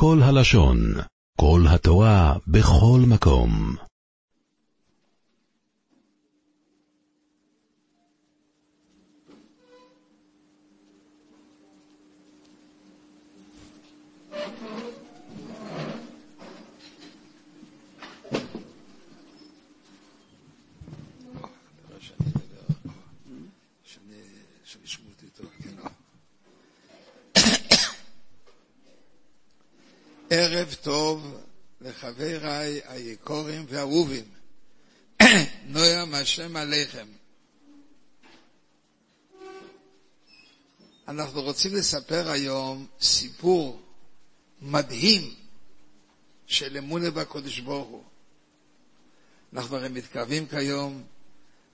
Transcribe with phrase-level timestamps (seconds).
[0.00, 0.78] כל הלשון,
[1.40, 3.76] כל התורה, בכל מקום.
[30.58, 31.40] ערב טוב
[31.80, 34.24] לחבריי היקורים והאהובים,
[35.74, 37.06] נועם השם עליכם.
[41.08, 43.82] אנחנו רוצים לספר היום סיפור
[44.62, 45.34] מדהים
[46.46, 48.04] של אמונה בקודש ברוך הוא.
[49.52, 51.02] אנחנו הרי מתקרבים כיום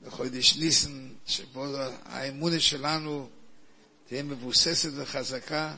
[0.02, 1.66] לחודש ניסן, שבו
[2.04, 3.28] האמונה שלנו
[4.08, 5.76] תהיה מבוססת וחזקה.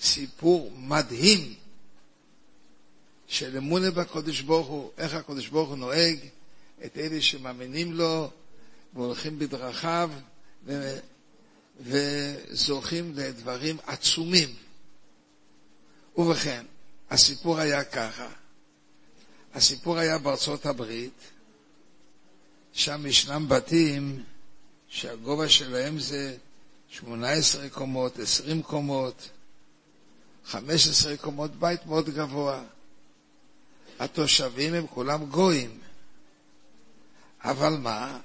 [0.00, 1.54] סיפור מדהים
[3.32, 6.18] של אמונה בקודש ברוך הוא, איך הקודש ברוך הוא נוהג
[6.84, 8.30] את אלה שמאמינים לו
[8.94, 10.10] והולכים בדרכיו
[10.66, 10.98] ו...
[11.80, 14.48] וזוכים לדברים עצומים.
[16.16, 16.64] ובכן,
[17.10, 18.28] הסיפור היה ככה.
[19.54, 21.20] הסיפור היה בארצות הברית,
[22.72, 24.22] שם ישנם בתים
[24.88, 26.36] שהגובה שלהם זה
[26.88, 29.28] 18 קומות, 20 קומות,
[30.46, 32.62] 15 קומות, בית מאוד גבוה.
[33.98, 35.78] התושבים הם כולם גויים.
[37.44, 38.18] אבל מה?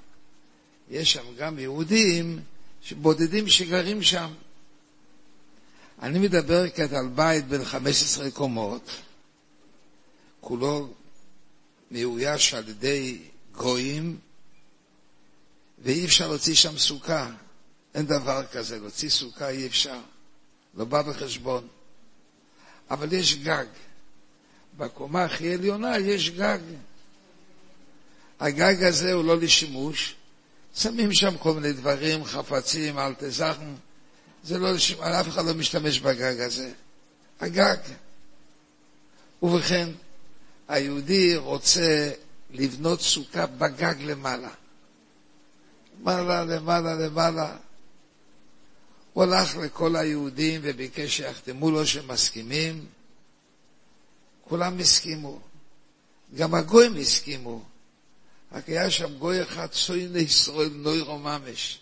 [0.90, 2.40] יש שם גם יהודים
[2.92, 4.34] בודדים שגרים שם.
[6.02, 8.90] אני מדבר כעת על בית בן 15 קומות,
[10.40, 10.94] כולו
[11.92, 13.20] מאויש על ידי
[13.52, 14.18] גויים,
[15.80, 17.32] ואי אפשר להוציא שם סוכה.
[17.95, 20.00] אין דבר כזה, להוציא סוכה אי אפשר.
[20.76, 21.68] לא בא בחשבון.
[22.90, 23.66] אבל יש גג.
[24.78, 26.59] בקומה הכי עליונה יש גג.
[28.39, 30.16] הגג הזה הוא לא לשימוש,
[30.75, 33.73] שמים שם כל מיני דברים, חפצים, אל תזכן,
[34.43, 36.71] זה לא לשימוש, אף אחד לא משתמש בגג הזה.
[37.39, 37.77] הגג.
[39.43, 39.89] ובכן,
[40.67, 42.11] היהודי רוצה
[42.52, 44.49] לבנות סוכה בגג למעלה.
[45.99, 47.55] למעלה, למעלה, למעלה.
[49.14, 52.86] הוא הלך לכל היהודים וביקש שיחתמו לו שמסכימים.
[54.48, 55.40] כולם הסכימו.
[56.36, 57.66] גם הגויים הסכימו.
[58.52, 61.80] רק היה שם גוי אחד, שונא ישראל נוירו ממש.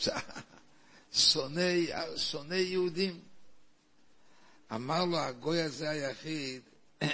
[1.12, 3.20] שונא יהודים.
[4.74, 6.62] אמר לו הגוי הזה היחיד,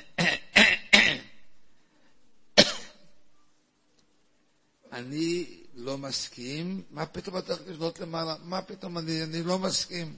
[4.92, 8.36] אני לא מסכים, מה פתאום אתה צריך לבנות למעלה?
[8.42, 10.16] מה פתאום אני, אני לא מסכים?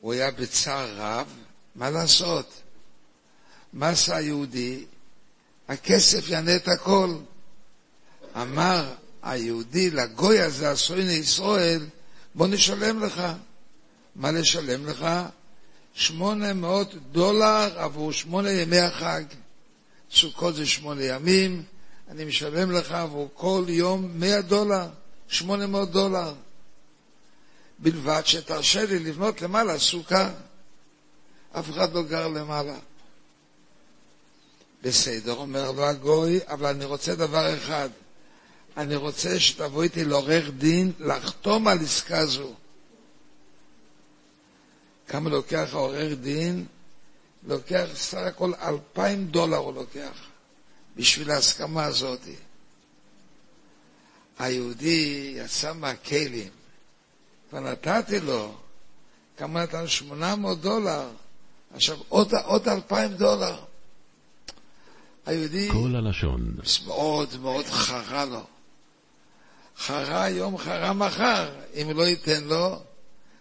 [0.00, 2.62] הוא היה בצער רב, מה לעשות?
[3.72, 4.84] מה עשה היהודי?
[5.68, 7.14] הכסף יענה את הכל.
[8.36, 11.86] אמר היהודי לגוי הזה, עשוי ישראל,
[12.34, 13.22] בוא נשלם לך.
[14.16, 15.06] מה לשלם לך?
[15.94, 19.24] שמונה מאות דולר עבור שמונה ימי החג.
[20.10, 21.62] סוכות זה שמונה ימים,
[22.08, 24.88] אני משלם לך עבור כל יום מאה דולר,
[25.28, 26.34] שמונה מאות דולר.
[27.78, 30.30] בלבד שתרשה לי לבנות למעלה סוכה.
[31.58, 32.78] אף אחד לא גר למעלה.
[34.82, 37.88] בסדר, אומר לו הגוי, אבל אני רוצה דבר אחד.
[38.76, 42.54] אני רוצה שתבוא איתי לעורך דין לחתום על עסקה זו.
[45.08, 46.66] כמה לוקח העורך דין?
[47.46, 50.18] לוקח סך הכל אלפיים דולר הוא לוקח
[50.96, 52.20] בשביל ההסכמה הזאת.
[54.38, 56.50] היהודי יצא מהכלים,
[57.50, 58.54] כבר נתתי לו,
[59.36, 59.86] כמה נתן?
[59.86, 61.10] שמונה מאות דולר.
[61.74, 63.56] עכשיו עוד, עוד אלפיים דולר.
[65.26, 66.56] היהודי כל הלשון.
[66.86, 68.46] מאוד מאוד חרה לו.
[69.76, 71.54] חרה היום, חרה מחר.
[71.74, 72.82] אם לא ייתן לו,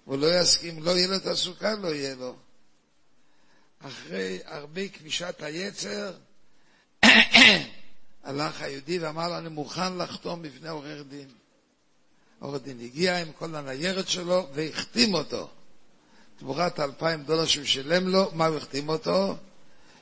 [0.05, 2.35] הוא לא יסכים, לא יהיה לו את הסוכה, לא יהיה לו.
[3.79, 6.13] אחרי הרבה כבישת היצר,
[8.23, 11.27] הלך היהודי ואמר לו, אני מוכן לחתום בפני עורך דין.
[12.39, 15.49] עורך דין הגיע עם כל הניירת שלו והחתים אותו.
[16.39, 19.35] תמורת אלפיים דולר שהוא שילם לו, מה הוא החתים אותו?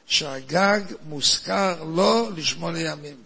[0.05, 3.23] שהגג מושכר לו לשמונה ימים.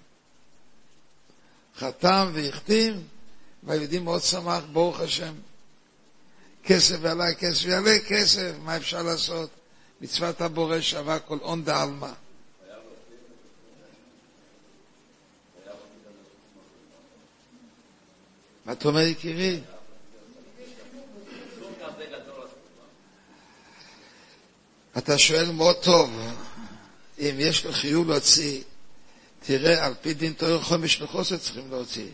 [1.78, 3.04] חתם והחתים,
[3.64, 5.34] והיהודי מאוד שמח, ברוך השם.
[6.64, 9.50] כסף ועלה כסף, יעלה כסף, מה אפשר לעשות?
[10.02, 12.12] מצוות הבורא שווה כל הון דעלמא.
[18.66, 19.62] מה אתה אומר, יקירי?
[24.98, 26.20] אתה שואל מאוד טוב,
[27.20, 28.62] אם יש לך חיוב להוציא,
[29.40, 32.10] תראה, על פי דין תואר חומש לחוסר צריכים להוציא.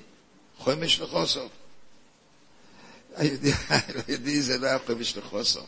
[0.57, 1.48] חומש לחוסר.
[3.16, 5.63] היהודי זה לא היה חומש לחוסר.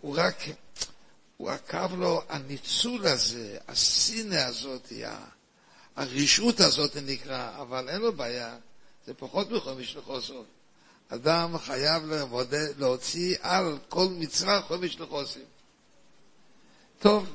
[0.00, 0.36] הוא רק,
[1.36, 4.92] הוא עקב לו, הניצול הזה, הסינא הזאת,
[5.96, 8.56] הרשעות הזאת נקרא, אבל אין לו בעיה,
[9.06, 10.42] זה פחות מחומש לחוסר.
[11.08, 12.02] אדם חייב
[12.78, 15.40] להוציא על כל מצווה חומש לחוסר.
[16.98, 17.26] טוב,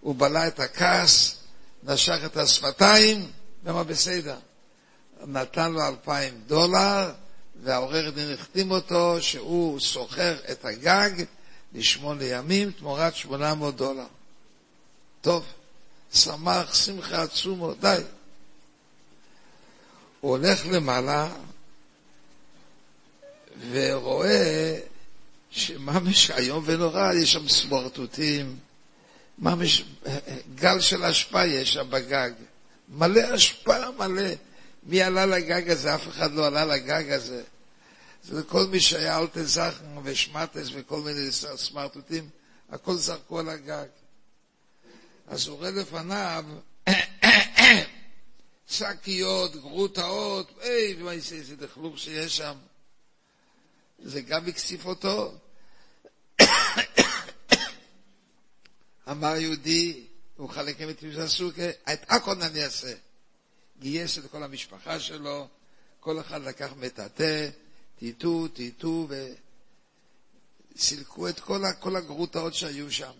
[0.00, 1.36] הוא בלע את הכעס,
[1.82, 3.30] נשך את השפתיים,
[3.64, 4.36] ומה בסדר.
[5.26, 7.12] נתן לו אלפיים דולר,
[7.62, 11.10] והעורך דין החתים אותו שהוא שוכר את הגג
[11.74, 14.06] לשמונה ימים תמורת שמונה מאות דולר.
[15.20, 15.44] טוב,
[16.14, 17.96] שמח, שמחה עצומו, די.
[20.20, 21.28] הוא הולך למעלה
[23.70, 24.78] ורואה
[25.50, 28.58] שממש איום ונורא, יש שם סמרטוטים,
[29.38, 29.84] ממש
[30.54, 32.30] גל של אשפה יש שם בגג.
[32.88, 34.30] מלא אשפה, מלא.
[34.82, 35.94] מי עלה לגג הזה?
[35.94, 37.42] אף אחד לא עלה לגג הזה.
[38.22, 42.28] זה כל מי שהיה אלטזכן ושמטס וכל מיני סמרטוטים,
[42.70, 43.86] הכל זרקו על הגג.
[45.26, 46.44] אז הוא רואה לפניו
[48.68, 52.54] שקיות, גרוטאות, היי, איזה דחלוק שיש שם.
[53.98, 55.34] זה גם הקסיף אותו.
[59.10, 60.06] אמר יהודי,
[60.36, 62.94] הוא חלק עם את הסוכה, את הכל אני אעשה.
[63.80, 65.48] גייס את כל המשפחה שלו,
[66.00, 67.48] כל אחד לקח מטאטא,
[67.98, 69.08] טיטו, טיטו,
[70.74, 73.12] וסילקו את כל, כל הגרוטאות שהיו שם.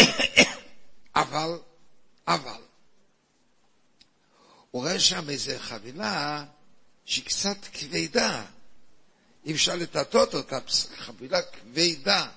[1.16, 1.58] אבל,
[2.26, 2.60] אבל,
[4.70, 6.44] הוא רואה שם איזו חבילה
[7.04, 8.44] שהיא קצת כבדה.
[9.44, 10.58] אי אפשר לטטות אותה,
[10.96, 12.28] חבילה כבדה.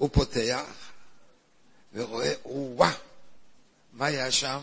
[0.00, 0.64] הוא פותח
[1.94, 2.92] ורואה, וואה,
[3.92, 4.60] מה היה שם?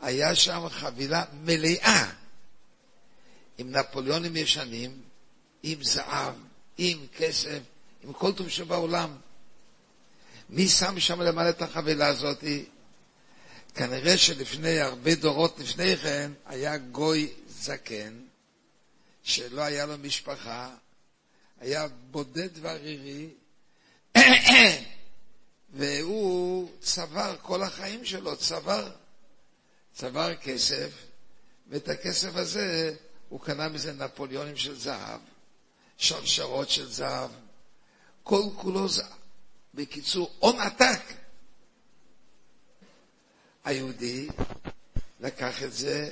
[0.00, 2.12] היה שם חבילה מלאה
[3.58, 5.00] עם נפוליונים ישנים,
[5.62, 6.34] עם זהב,
[6.78, 7.58] עם כסף,
[8.04, 9.16] עם כל טוב שבעולם.
[10.50, 12.44] מי שם שם למעלה את החבילה הזאת?
[13.74, 18.20] כנראה שלפני הרבה דורות לפני כן היה גוי זקן,
[19.22, 20.74] שלא היה לו משפחה,
[21.60, 23.28] היה בודד וערירי,
[25.74, 28.90] והוא צבר כל החיים שלו, צבר,
[29.94, 30.90] צבר כסף,
[31.70, 32.94] ואת הכסף הזה
[33.28, 35.20] הוא קנה מזה נפוליונים של זהב,
[35.98, 37.30] שרשרות של זהב,
[38.22, 39.06] כל כולו זהב.
[39.74, 41.00] בקיצור, הון עתק.
[43.64, 44.28] היהודי
[45.20, 46.10] לקח את זה,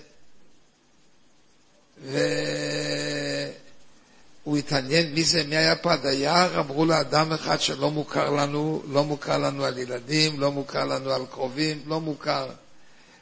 [4.47, 8.83] והוא התעניין מי זה, מי היה פה הדייר, אמרו לו אדם אחד שלא מוכר לנו,
[8.89, 12.49] לא מוכר לנו על ילדים, לא מוכר לנו על קרובים, לא מוכר.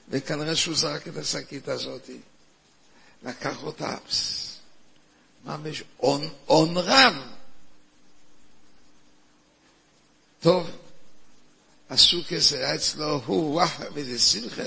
[0.08, 2.10] וכנראה שהוא זרק את השקית הזאת.
[3.22, 3.96] לקח אותה,
[5.44, 5.82] ממש
[6.46, 7.14] הון רב.
[10.40, 10.70] טוב,
[11.90, 14.62] הסוכס היה אצלו, הוא, וואח, ואיזה שמחה,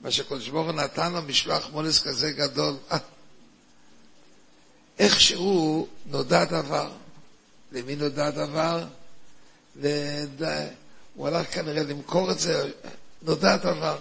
[0.00, 2.76] מה שקודש ברוך הוא נתן לו משלוח מונס כזה גדול.
[5.00, 6.90] איכשהו נודע דבר.
[7.72, 8.84] למי נודע דבר?
[9.76, 10.42] לד...
[11.14, 12.70] הוא הלך כנראה למכור את זה,
[13.22, 13.98] נודע דבר.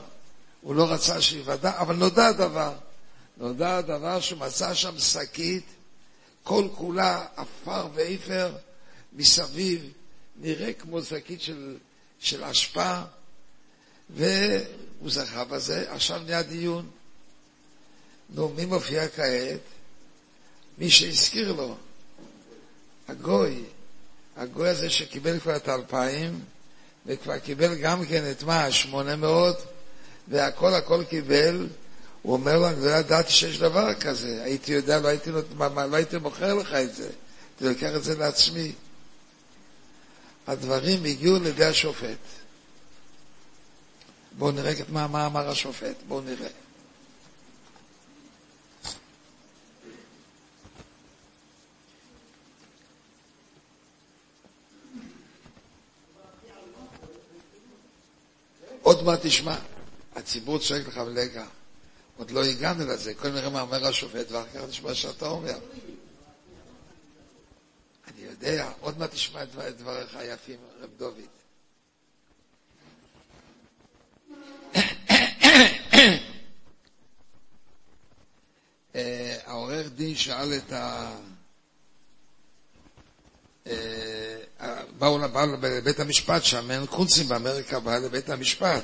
[0.62, 2.74] הוא לא רצה שיוודע, אבל נודע דבר.
[3.38, 5.66] נודע דבר שהוא מצא שם שקית,
[6.44, 8.52] כל כולה עפר ואיפר
[9.14, 9.92] מסביב,
[10.36, 11.78] נראה כמו שקית של,
[12.20, 13.02] של אשפה,
[14.10, 15.92] והוא זכה בזה.
[15.92, 16.90] עכשיו נהיה דיון.
[18.30, 19.60] נו, מי מופיע כעת?
[20.80, 21.76] מי שהזכיר לו,
[23.08, 23.64] הגוי.
[24.38, 26.40] הגוי הזה שקיבל כבר את האלפיים,
[27.06, 28.72] וכבר קיבל גם כן את מה?
[28.72, 29.58] שמונה מאות,
[30.28, 31.68] והכל הכל קיבל.
[32.22, 34.44] הוא אומר לו, אני לא ידעתי שיש דבר כזה.
[34.44, 37.10] הייתי יודע, לא הייתי, לא הייתי מוכר לך את זה.
[37.62, 38.72] הייתי לוקח את זה לעצמי.
[40.48, 42.18] הדברים הגיעו לידי השופט.
[44.38, 46.50] בואו נראה מה, מה אמר השופט, בואו נראה.
[59.00, 59.56] עוד מעט תשמע,
[60.16, 61.46] הציבור צועק לך בלגה,
[62.18, 65.60] עוד לא הגענו לזה, קודם נראה מה אומר השופט, ואחר כך נשמע שאתה אומר.
[68.08, 71.14] אני יודע, עוד מעט תשמע את דבריך היפים, רב דוד.
[78.96, 81.16] אה, העורך דין שאל את ה...
[85.00, 85.20] באו
[85.62, 88.84] לבית המשפט שם, אין קונצים באמריקה, בא לבית המשפט.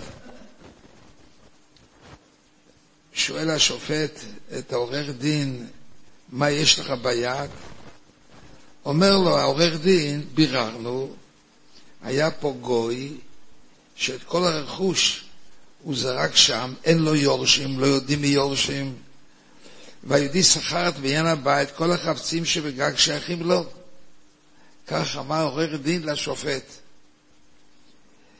[3.13, 4.19] שואל השופט
[4.57, 5.67] את העורך דין,
[6.29, 7.49] מה יש לך ביד?
[8.85, 11.15] אומר לו העורך דין, ביררנו,
[12.03, 13.17] היה פה גוי
[13.95, 15.25] שאת כל הרכוש
[15.83, 18.95] הוא זרק שם, אין לו יורשים, לא יודעים מי יורשים,
[20.03, 23.65] והיהודי שכר את בניין הבית, כל החפצים שבגג שייכים לו.
[24.87, 26.63] כך אמר עורך דין לשופט.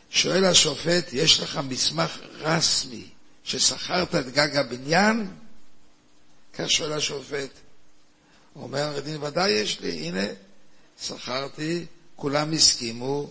[0.09, 3.07] שואל השופט, יש לך מסמך רסמי
[3.43, 5.31] ששכרת את גג הבניין?
[6.53, 7.49] כך שואל השופט.
[8.55, 10.25] אומר עורך דין, ודאי יש לי, הנה,
[11.01, 11.85] שכרתי,
[12.15, 13.29] כולם הסכימו,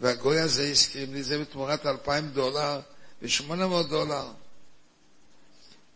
[0.00, 2.80] והגוי הזה הסכים לי, זה בתמורת אלפיים דולר
[3.22, 4.26] ושמונה מאות דולר.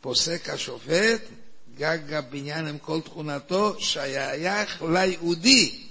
[0.01, 1.23] פוסק השופט,
[1.77, 5.88] גג הבניין עם כל תכונתו, שייך ליהודי,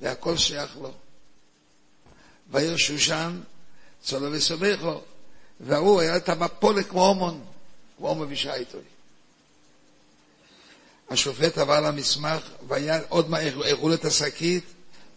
[0.00, 0.92] והכל שייך לו.
[2.46, 3.40] בעיר שושן,
[4.02, 5.00] צולו וסובכו,
[5.60, 7.44] והוא היה את המפולת כמו הומון,
[7.96, 8.80] כמו הומו בשייטוי.
[11.10, 14.64] השופט עבר למסמך, והיה עוד מה, הראו לו את השקית,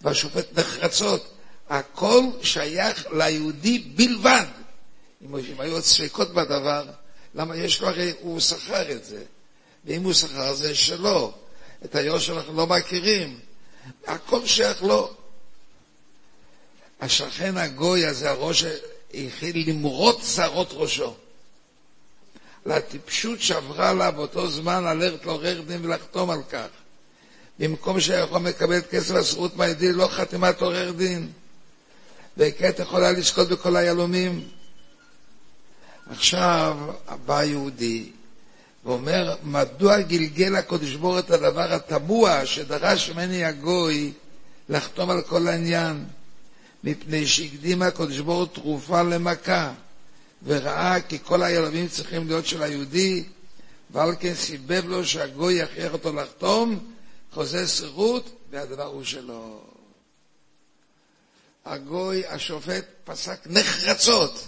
[0.01, 1.33] והשופט נחרצות,
[1.69, 4.45] הכל שייך ליהודי בלבד.
[5.21, 6.85] אם היו עוד ספקות בדבר,
[7.35, 9.23] למה יש לו הרי, הוא שכר את זה.
[9.85, 11.33] ואם הוא שכר זה שלו.
[11.85, 13.39] את היושר אנחנו לא מכירים.
[14.07, 15.13] הכל שייך לו.
[17.01, 18.63] השכן הגוי הזה, הראש,
[19.13, 21.15] התחיל למרוט שערות ראשו.
[22.65, 26.67] לטיפשות שעברה לה באותו זמן ללכת לעורר דין ולחתום על כך.
[27.59, 31.31] במקום שיכול לקבל את כסף הזכות מהידיד, לא חתימת עורר דין.
[32.37, 34.47] וכעת יכולה לזכות בכל היהלומים.
[36.09, 36.77] עכשיו
[37.25, 38.11] בא יהודי
[38.85, 44.13] ואומר, מדוע גלגל הקדוש ברוך את הדבר התמוה שדרש ממני הגוי
[44.69, 46.05] לחתום על כל העניין?
[46.83, 49.73] מפני שהקדים הקדוש ברוך תרופה למכה,
[50.45, 53.23] וראה כי כל הילדים צריכים להיות של היהודי,
[53.91, 56.93] ועל כן סיבב לו שהגוי יכריח אותו לחתום,
[57.31, 59.61] חוזה שכירות, והדבר הוא שלו.
[61.65, 64.47] הגוי, השופט, פסק נחרצות.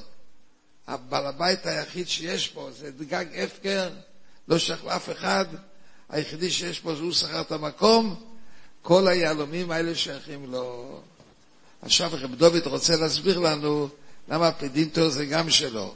[0.88, 3.90] הבעל הבית היחיד שיש פה זה גג הפקר,
[4.48, 5.46] לא שייך לאף אחד,
[6.10, 8.16] היחידי שיש פה זה הוא שכר את המקום,
[8.82, 11.00] כל היהלומים האלה שייכים לו.
[11.82, 13.90] עכשיו רב דוד רוצה להסביר לנו
[14.30, 15.94] למה הפדינטור זה גם שלו.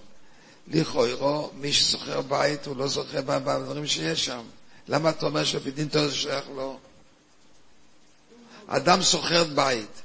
[0.67, 4.41] לכאורה, מי ששוכר בית הוא לא זוכה בדברים שיש שם.
[4.87, 6.79] למה אתה אומר שהפדינטור זה שייך לו?
[8.67, 10.01] אדם שוכר בית.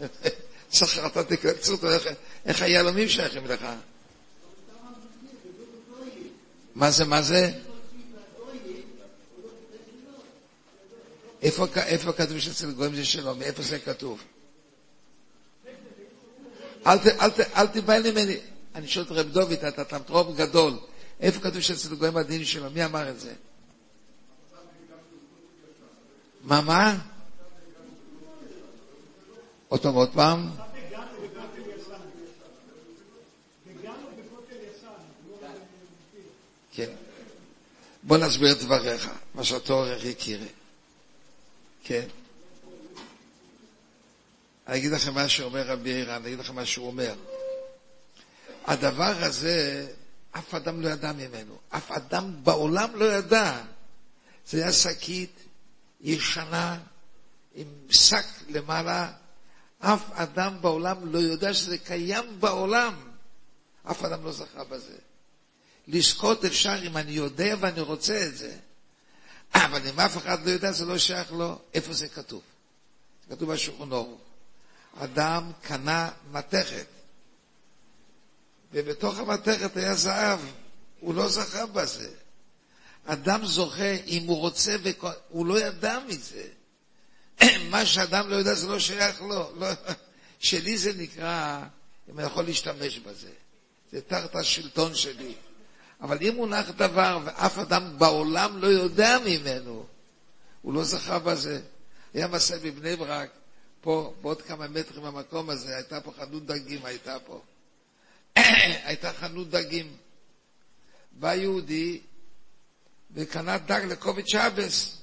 [0.72, 1.88] שכר אתה תקצר אותו,
[2.46, 3.66] איך היהלומים שייכים לך?
[6.74, 7.52] מה זה, מה זה?
[11.44, 13.34] איפה, איפה כתוב שאצל גויים זה שלו?
[13.34, 14.22] מאיפה זה כתוב?
[16.86, 18.36] אל, אל, ת, אל תיבהל ממני.
[18.74, 20.72] אני שואל את רב דוד, אתה תמטרופ גדול.
[21.20, 22.70] איפה כתוב שאצל גויים הדין שלו?
[22.70, 23.32] מי אמר את זה?
[26.44, 26.98] מה, מה?
[29.68, 30.50] עוד פעם, עוד פעם.
[36.72, 36.90] כן.
[38.02, 40.63] בוא נסביר את דבריך, מה שאתה עורך יקירי.
[41.84, 42.06] כן.
[44.68, 47.14] אני אגיד לכם מה שאומר רבי אירן, אני אגיד לכם מה שהוא אומר.
[48.66, 49.86] הדבר הזה,
[50.30, 51.58] אף אדם לא ידע ממנו.
[51.68, 53.62] אף אדם בעולם לא ידע.
[54.46, 55.40] זה היה שקית
[56.00, 56.78] ישנה,
[57.54, 59.12] עם שק למעלה.
[59.78, 62.94] אף אדם בעולם לא יודע שזה קיים בעולם.
[63.90, 64.96] אף אדם לא זכה בזה.
[65.88, 68.56] לזכות אפשר אם אני יודע ואני רוצה את זה.
[69.54, 71.58] אבל אם אף אחד לא יודע, זה לא שייך לו.
[71.74, 72.42] איפה זה כתוב?
[73.28, 74.20] זה כתוב בשולחן אורוך.
[74.98, 76.86] אדם קנה מתכת,
[78.72, 80.40] ובתוך המתכת היה זהב,
[81.00, 82.10] הוא לא זכה בזה.
[83.06, 84.76] אדם זוכה אם הוא רוצה,
[85.28, 86.46] הוא לא ידע מזה.
[87.70, 89.52] מה שאדם לא יודע זה לא שייך לו.
[89.58, 89.68] לא,
[90.38, 91.62] שלי זה נקרא,
[92.10, 93.30] אם אני יכול להשתמש בזה.
[93.92, 95.34] זה תחת השלטון שלי.
[96.00, 99.86] אבל אם מונח דבר ואף אדם בעולם לא יודע ממנו,
[100.62, 101.60] הוא לא זכה בזה.
[102.14, 103.30] היה מסע בבני ברק,
[103.80, 107.42] פה, בעוד כמה מטרים מהמקום הזה, הייתה פה חנות דגים, הייתה פה.
[108.86, 109.96] הייתה חנות דגים.
[111.12, 112.00] בא יהודי
[113.14, 114.96] וקנה דג לקוביץ' שבס.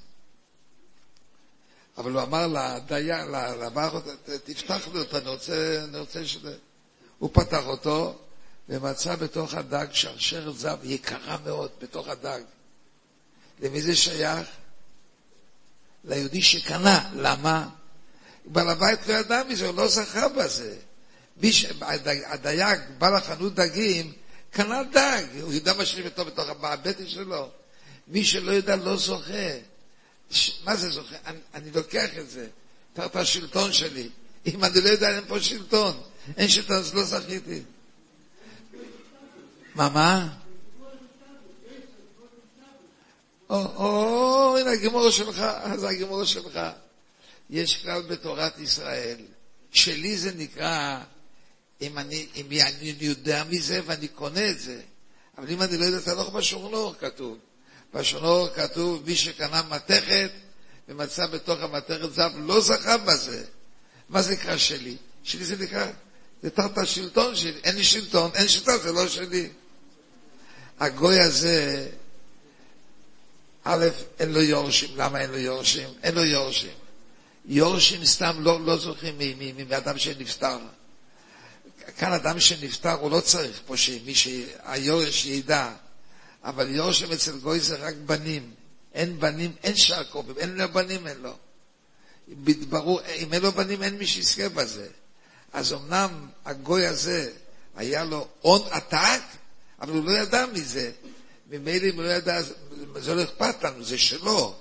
[1.98, 4.00] אבל הוא אמר לדיין, לבחור,
[4.44, 6.38] תפתח לי אותו, אני רוצה, אני רוצה ש...
[7.20, 8.20] הוא פתח אותו,
[8.70, 12.42] ומצא בתוך הדג שרשרת זהב יקרה מאוד, בתוך הדג.
[13.60, 14.48] למי זה שייך?
[16.04, 17.10] ליהודי שקנה.
[17.16, 17.70] למה?
[18.46, 20.76] בעל הבית לא ידע מזה, הוא לא זכה בזה.
[21.44, 21.66] ש...
[22.26, 24.14] הדייג, בעל החנות דגים,
[24.52, 27.50] קנה דג, הוא יודע מה שיש בתוך, בתוך הבטן שלו.
[28.08, 29.58] מי שלא יודע לא זוכה.
[30.32, 30.62] ש...
[30.64, 31.16] מה זה זוכה?
[31.26, 32.48] אני, אני לוקח את זה,
[32.94, 34.10] תחת השלטון שלי.
[34.46, 36.02] אם אני לא יודע, אין פה שלטון.
[36.38, 37.62] אין שלטון, אז לא זכיתי.
[39.82, 40.28] מה, מה?
[43.50, 45.44] או, הנה הגימור שלך,
[45.76, 46.60] זה הגימור שלך.
[47.50, 49.18] יש כלל בתורת ישראל,
[49.72, 51.00] שלי זה נקרא,
[51.82, 54.82] אם אני, אם אני יודע מזה ואני קונה את זה,
[55.38, 57.38] אבל אם אני לא יודע, אתה לא בשורנור כתוב.
[57.94, 60.32] בשורנור כתוב, מי שקנה מתכת
[60.90, 63.44] ומצא בתוך המתכת זהב, לא זכה בזה.
[64.10, 64.98] מה זה נקרא שלי?
[65.24, 65.88] שלי זה נקרא,
[66.44, 67.60] זה תחת השלטון שלי.
[67.64, 69.50] אין לי שלטון, אין שלטון, זה לא שלי.
[70.82, 71.88] הגוי הזה,
[73.64, 73.88] א',
[74.20, 74.90] אין לו יורשים.
[74.96, 75.90] למה אין לו יורשים?
[76.04, 76.74] אין לו יורשים.
[77.46, 79.18] יורשים סתם לא, לא זוכים
[79.70, 80.58] מאדם שנפטר.
[81.98, 85.72] כאן אדם שנפטר, הוא לא צריך פה שמי שהיורש ידע,
[86.44, 88.52] אבל יורשים אצל גוי זה רק בנים.
[88.94, 91.36] אין בנים, אין שער קרובים, אין לו בנים, אין לו.
[92.70, 94.88] ברור, אם אין לו בנים, אין מי שיזכה בזה.
[95.54, 97.32] אז אמנם הגוי הזה,
[97.76, 99.22] היה לו הון עתק,
[99.82, 100.92] אבל הוא לא ידע מזה.
[101.50, 102.42] ממילא אם הוא לא ידע,
[102.96, 104.56] זה לא אכפת לנו, זה שלו.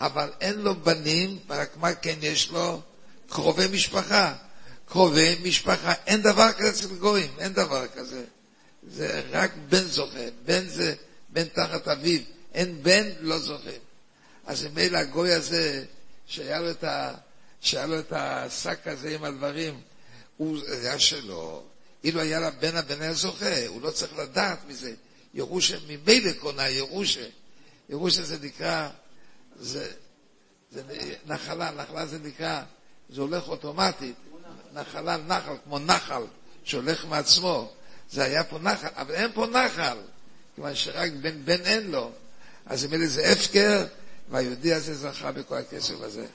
[0.00, 2.80] אבל אין לו בנים, רק מה כן יש לו?
[3.28, 4.34] קרובי משפחה.
[4.90, 8.24] קרובי משפחה, אין דבר כזה אצל גויים, אין דבר כזה.
[8.88, 10.94] זה רק בן זוכה, בן זה
[11.28, 12.20] בן תחת אביו,
[12.54, 13.70] אין בן לא זוכה.
[14.46, 15.84] אז ממילא הגוי הזה,
[16.26, 17.14] שהיה לו את, ה,
[17.60, 19.80] שהיה לו את השק הזה עם הדברים,
[20.36, 21.69] הוא היה שלו.
[22.04, 24.94] אילו היה לה בן הבן היה זוכה, הוא לא צריך לדעת מזה.
[25.34, 27.26] ירושה ממילא קונה ירושה.
[27.88, 28.88] ירושה זה נקרא,
[29.56, 29.90] זה,
[30.72, 30.82] זה
[31.26, 32.62] נחלה, נחלה זה נקרא,
[33.10, 34.14] זה הולך אוטומטית.
[34.74, 36.22] נחלה, נחל, כמו נחל
[36.64, 37.72] שהולך מעצמו.
[38.10, 39.98] זה היה פה נחל, אבל אין פה נחל,
[40.54, 42.12] כיוון שרק בן בן אין לו.
[42.66, 43.86] אז אם זה הפקר,
[44.30, 46.26] והיהודי הזה זכה בכל הכסף הזה.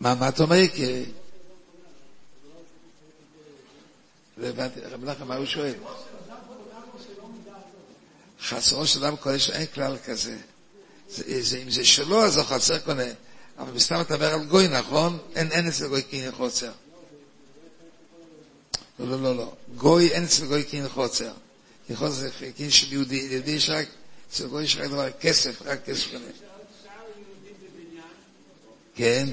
[0.00, 1.04] מה, מה אתה אומר, יקירי?
[1.04, 1.12] לא הבנתי,
[4.42, 5.74] רב מנחם, מה הוא שואל?
[8.42, 10.36] חצרו של אדם קודש, אין כלל כזה.
[11.08, 13.02] זה, זה, אם זה שלו, אז החצר קונה.
[13.58, 15.18] אבל מסתם אתה מדבר על גוי, נכון?
[15.34, 16.72] אין, אין אצל גוי קין חוצר.
[18.98, 19.52] לא, לא, לא, לא.
[19.76, 21.32] גוי, אין אצל גוי קין חוצר.
[21.86, 23.28] קין חוצר זה קין של יהודי.
[23.30, 23.86] יהודי יש רק,
[24.30, 26.24] אצל גוי יש רק דבר, כסף, רק כסף קונה.
[28.94, 29.28] כן.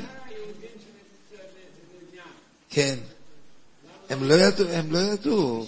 [2.69, 2.95] כן.
[4.09, 5.67] הם לא ידעו, הם לא ידעו.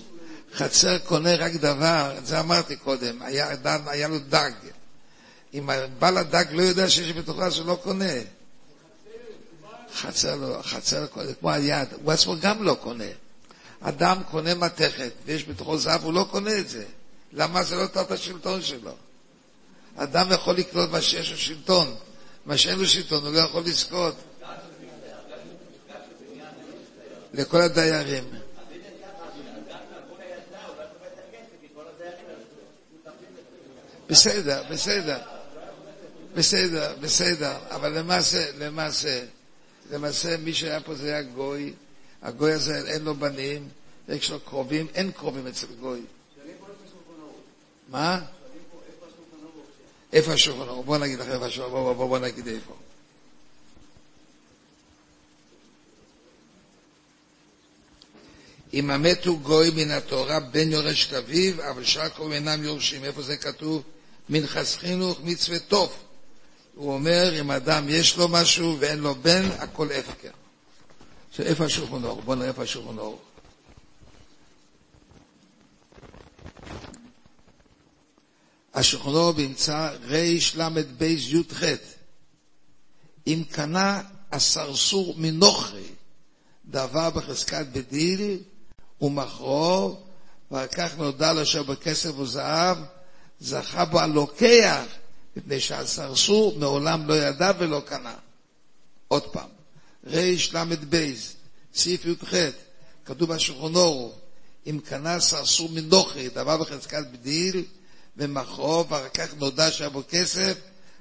[0.54, 4.52] חצר קונה רק דבר, זה אמרתי קודם, היה, היה לו דג.
[5.54, 8.14] אם בעל הדג לא יודע שיש בתוכה, אז הוא לא קונה.
[9.96, 13.04] חצר לא, חצר קונה, כמו היד, הוא עצמו גם לא קונה.
[13.82, 16.84] אדם קונה מתכת, ויש בתוכו זהב, הוא לא קונה את זה.
[17.34, 18.96] למה זה לא תת השלטון שלו?
[19.96, 21.96] אדם יכול לקנות מה שיש לו שלטון,
[22.46, 24.16] מה שאין לו שלטון, הוא לא יכול לזכות.
[27.34, 28.24] לכל הדיירים.
[34.08, 35.17] בסדר, בסדר,
[36.36, 39.26] בסדר, בסדר, אבל למעשה, למעשה,
[39.91, 41.74] למעשה מי שהיה פה זה היה גוי,
[42.22, 43.70] הגוי הזה אין לו בנים,
[44.10, 46.02] יש לו קרובים, אין קרובים אצל גוי.
[47.89, 48.22] מה?
[50.13, 50.84] איפה השולחן אור?
[50.84, 52.74] בוא נגיד לך איפה השולחן אור, בוא נגיד איפה.
[58.74, 63.04] אם המת הוא גוי מן התורה, בן יורש לאביו, אבל שאר קרובים אינם יורשים.
[63.04, 63.84] איפה זה כתוב?
[64.30, 65.94] מנחס חינוך מצווה טוב.
[66.76, 70.30] הוא אומר, אם אדם יש לו משהו ואין לו בן, הכל הפקר.
[71.30, 72.22] עכשיו, איפה השולחן אור?
[72.22, 73.22] בואו נראה איפה השולחן אור.
[78.74, 81.64] השולחן אור באמצע רל"ב י"ח
[83.28, 85.88] אם קנה הסרסור מנוכרי
[86.66, 88.40] דבר בחזקת בדיל
[89.02, 90.00] ומכרו
[90.52, 92.78] ואחר כך נודע לו שבכסף וזהב
[93.40, 94.84] זכה בו הלוקח
[95.36, 98.16] מפני שהסרסור מעולם לא ידע ולא קנה.
[99.08, 99.50] עוד פעם,
[100.08, 101.14] רל"ב,
[101.76, 102.34] סעיף י"ח,
[103.06, 104.14] כתוב בשולחנורו,
[104.68, 107.64] אם קנה סרסור מנוכרי, דבר בחזקת בדיל,
[108.18, 110.58] ומכרו, ואחר כך נודע שהיה בו כסף,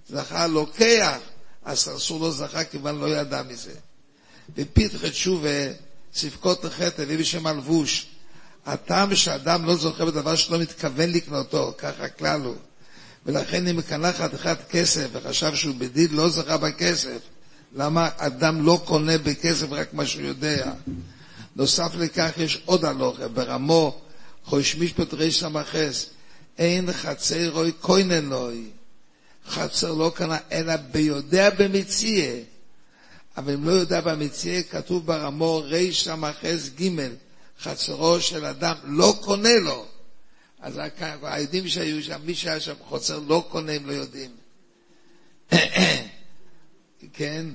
[0.09, 1.19] זכה לוקח,
[1.65, 3.75] הסרסור לא זכה כיוון לא ידע מזה.
[4.55, 5.49] בפתחי תשובה,
[6.13, 8.07] צפקות החטא, הביא בשם הלבוש,
[8.67, 12.57] הטעם שאדם לא זוכה בדבר שלא מתכוון לקנותו, ככה הכלל הוא.
[13.27, 17.19] ולכן אם קנה חתיכת כסף וחשב שהוא בדין לא זכה בכסף,
[17.77, 20.73] למה אדם לא קונה בכסף רק מה שהוא יודע?
[21.57, 24.01] נוסף לכך יש עוד הלוכה, ברמו
[24.45, 26.07] חוש משפט סמכס,
[26.59, 28.65] אין חצר רוי כהנן לוי.
[29.49, 32.41] חצר לא קנה, אלא ביודע במציאה.
[33.37, 37.09] אבל אם לא יודע במציאה, כתוב ברמו ריש סמכס ג'
[37.61, 39.87] חצרו של אדם לא קונה לו.
[40.61, 40.81] אז
[41.23, 44.31] העדים שהיו שם, מי שהיה שם חוצר לא קונה אם לא יודעים.
[47.13, 47.47] כן,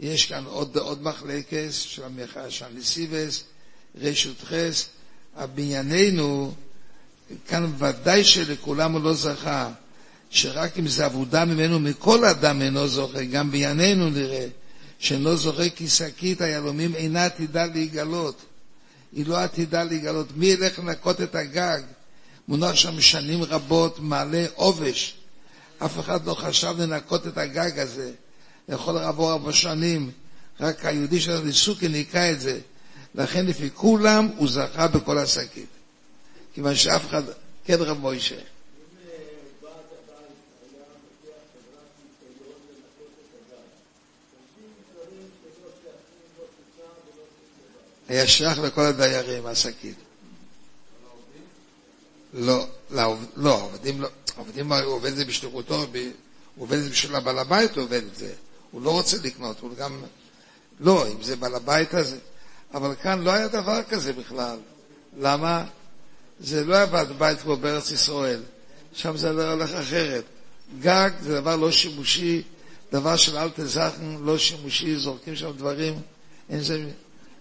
[0.00, 3.44] יש כאן עוד, עוד מחלקס של המחאה של הניסיבס,
[3.94, 4.88] רשות חס,
[5.36, 6.54] הבנייננו,
[7.48, 9.72] כאן ודאי שלכולם הוא לא זכה,
[10.30, 14.46] שרק אם זה עבודה ממנו, מכל אדם אינו זוכה, גם בענייננו נראה,
[15.00, 18.42] שאינו זוכה כי שקית היהלומים אינה עתידה להיגלות.
[19.12, 20.26] היא לא עתידה להיגלות.
[20.36, 21.80] מי ילך לנקות את הגג?
[22.48, 25.14] מונח שם שנים רבות, מעלה עובש.
[25.78, 28.12] אף אחד לא חשב לנקות את הגג הזה.
[28.68, 30.10] יכול לעבור ארבע שנים,
[30.60, 32.60] רק היהודי של הניסוקי ניקה את זה.
[33.14, 35.66] לכן לפי כולם הוא זכה בכל השקית.
[36.54, 37.22] כיוון שאף אחד,
[37.64, 38.40] כן רב מוישה.
[48.10, 49.94] היה שייך לכל הדיירים, השקית.
[52.34, 53.70] לא, לא, לא,
[54.36, 55.86] עובדים לא, הוא עובד את זה בשליחותו, הוא
[56.58, 58.32] עובד את זה בשביל הבעל הבית, הוא עובד את זה.
[58.70, 60.02] הוא לא רוצה לקנות, הוא גם...
[60.80, 62.18] לא, אם זה בעל הבית הזה.
[62.74, 64.58] אבל כאן לא היה דבר כזה בכלל.
[65.18, 65.64] למה?
[66.40, 68.42] זה לא היה בעל בית כמו בארץ ישראל.
[68.92, 70.24] שם זה לא הולך אחרת.
[70.80, 72.42] גג זה דבר לא שימושי,
[72.92, 76.00] דבר של אל תזכן, לא שימושי, זורקים שם דברים,
[76.50, 76.90] אין, זה,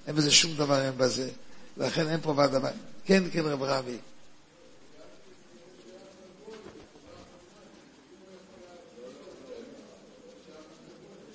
[0.09, 1.29] אין בזה שום דבר, אין בזה.
[1.77, 2.75] לכן אין פה ועד הבית.
[3.05, 3.97] כן, כן, רב רבי.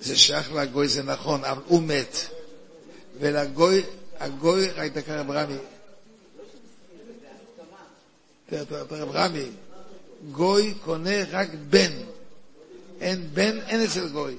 [0.01, 2.17] זה שייך לגוי, זה נכון, אבל הוא מת.
[3.19, 3.83] ולגוי,
[4.19, 5.57] הגוי, רק דקה רב רמי.
[8.91, 9.49] רב רמי,
[10.31, 11.91] גוי קונה רק בן.
[13.01, 14.37] אין בן, אין אצל גוי.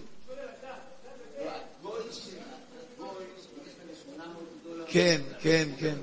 [4.96, 5.94] כן, כן, כן.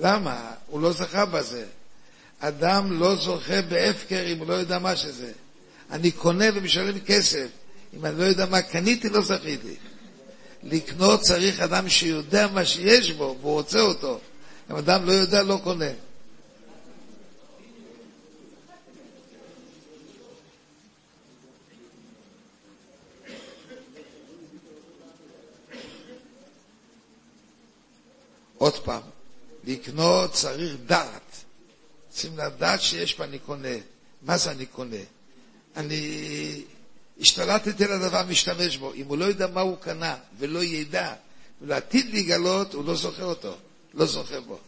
[0.00, 0.50] למה?
[0.66, 1.64] הוא לא זכה בזה.
[2.40, 5.32] אדם לא זוכה בהפקר אם הוא לא יודע מה שזה.
[5.90, 7.46] אני קונה ומשלם כסף.
[7.96, 9.74] אם אני לא יודע מה קניתי, לא זכיתי.
[10.62, 14.20] לקנות צריך אדם שיודע מה שיש בו, והוא רוצה אותו.
[14.70, 15.90] אם אדם לא יודע, לא קונה.
[28.58, 29.02] עוד פעם,
[29.64, 31.22] לקנות צריך דעת.
[32.10, 33.76] צריכים לדעת שיש פה אני קונה.
[34.22, 34.96] מה זה אני קונה?
[35.76, 36.62] אני
[37.20, 38.94] השתלטתי על הדבר, משתמש בו.
[38.94, 41.14] אם הוא לא יודע מה הוא קנה ולא ידע,
[41.62, 43.56] ולעתיד לגלות, הוא לא זוכר אותו,
[43.94, 44.58] לא זוכר בו.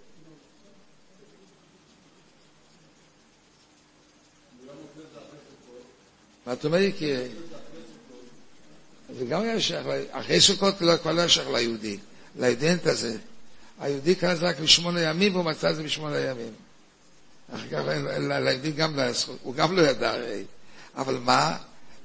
[6.46, 6.78] מה אתה אומר?
[6.98, 7.14] כי...
[9.18, 11.98] זה גם היה שייך, אחרי סוכות כבר לא היה שייך ליהודי,
[12.36, 13.18] לאידנט הזה.
[13.80, 16.52] היהודי קנה זה רק לשמונה ימים והוא מצא את זה בשמונה ימים.
[17.54, 17.78] אחר כך
[18.18, 20.44] ליהודי גם לא היה זכות, הוא גם לא ידע הרי.
[20.96, 21.56] אבל מה?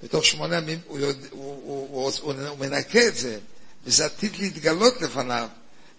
[0.04, 3.40] בתוך שמונה ימים הוא, יודע, הוא, הוא, הוא, הוא, הוא מנקה את זה,
[3.86, 5.48] וזה עתיד להתגלות לפניו.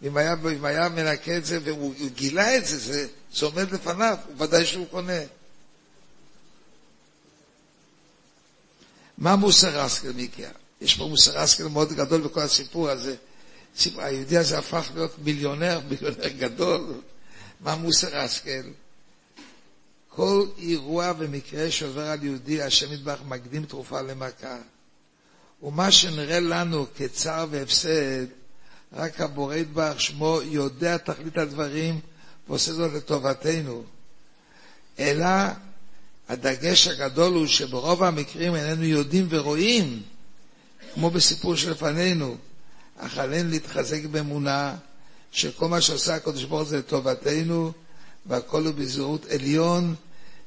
[0.02, 4.16] אם היה, אם היה מנקה את זה והוא גילה את זה, זה, זה עומד לפניו,
[4.26, 5.20] הוא ודאי שהוא קונה.
[9.18, 10.50] מה מוסר אסקל, מיקיה?
[10.80, 13.16] יש פה מוסר אסקל מאוד גדול בכל הסיפור הזה.
[13.96, 16.94] היהודי הזה הפך להיות מיליונר, מיליונר גדול.
[17.60, 18.62] מה מוסר אסקל?
[20.08, 24.58] כל אירוע ומקרה שעובר על יהודי, השם יתברך מקדים תרופה למכה.
[25.62, 28.26] ומה שנראה לנו כצער והפסד,
[28.92, 32.00] רק הבורא יתברך שמו יודע תכלית הדברים
[32.48, 33.84] ועושה זאת לטובתנו.
[34.98, 35.26] אלא
[36.28, 40.02] הדגש הגדול הוא שברוב המקרים איננו יודעים ורואים,
[40.94, 42.36] כמו בסיפור שלפנינו,
[42.98, 44.76] אך עלינו להתחזק באמונה
[45.32, 47.72] שכל מה שעושה הקדוש ברוך הוא זה לטובתנו,
[48.26, 49.94] והכל הוא בזהות עליון,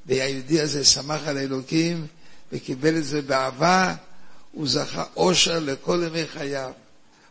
[0.05, 2.07] והיהודי הזה שמח על האלוקים
[2.51, 3.95] וקיבל את זה באהבה,
[4.51, 6.71] הוא זכה אושר לכל ימי חייו.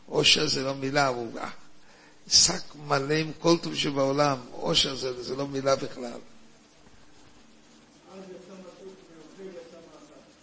[0.09, 1.33] אושר זה לא מילה, הוא
[2.29, 6.19] שק מלא עם כל טוב שבעולם, אושר זה, זה לא מילה בכלל.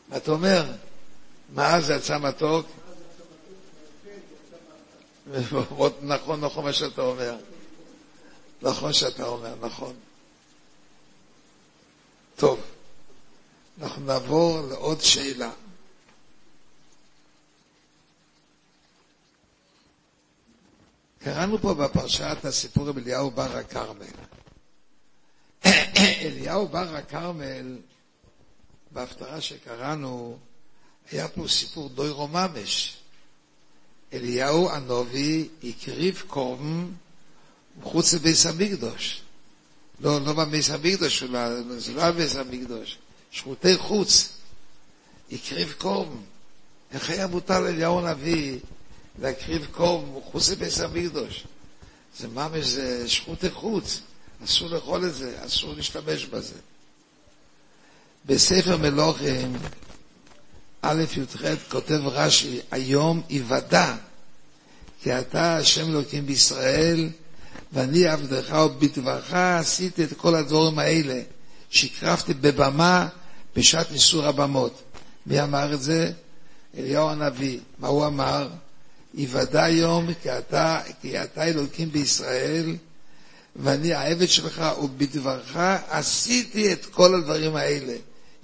[0.09, 0.65] מה אתה אומר?
[1.53, 2.67] מה זה יצא מתוק?
[5.27, 7.37] נכון, נכון, נכון מה שאתה אומר.
[8.61, 9.95] נכון שאתה אומר, נכון.
[12.35, 12.59] טוב,
[13.81, 15.51] אנחנו נעבור לעוד שאלה.
[21.19, 24.05] קראנו פה בפרשה את הסיפור עם אליהו בר הכרמל.
[26.25, 27.77] אליהו בר הכרמל,
[28.91, 30.37] בהפטרה שקראנו,
[31.11, 32.97] היה פה סיפור דוירו ממש.
[34.15, 36.85] אליהו הנובי הקריב קורבן
[37.81, 39.21] מחוץ לביס המקדוש.
[39.99, 41.23] לא, לא בביס המקדוש,
[41.77, 42.97] זה לא בביס המקדוש,
[43.31, 44.29] שרותי חוץ.
[45.31, 46.17] הקריב קורבן.
[46.91, 48.59] איך היה מותר לאליהו הנביא
[49.21, 51.43] להקריב קורבן מחוץ לביס המקדוש?
[52.19, 54.01] זה ממש, זה שרותי חוץ.
[54.43, 56.55] אסור לאכול את זה, אסור להשתמש בזה.
[58.25, 59.53] בספר מלוכים,
[60.87, 63.95] א' י"ח כותב רש"י, היום יוודע
[65.03, 67.09] כי אתה השם אלוקים בישראל,
[67.73, 71.21] ואני עבדך ובדברך עשיתי את כל הדברים האלה,
[71.69, 73.07] שהקרבתי בבמה
[73.55, 74.83] בשעת ניסור הבמות.
[75.25, 76.11] מי אמר את זה?
[76.77, 77.59] אליהו הנביא.
[77.79, 78.49] מה הוא אמר?
[79.13, 82.75] יוודע היום כי אתה, כי אתה אלוקים בישראל,
[83.55, 85.57] ואני העבד שלך, ובדברך
[85.89, 87.93] עשיתי את כל הדברים האלה.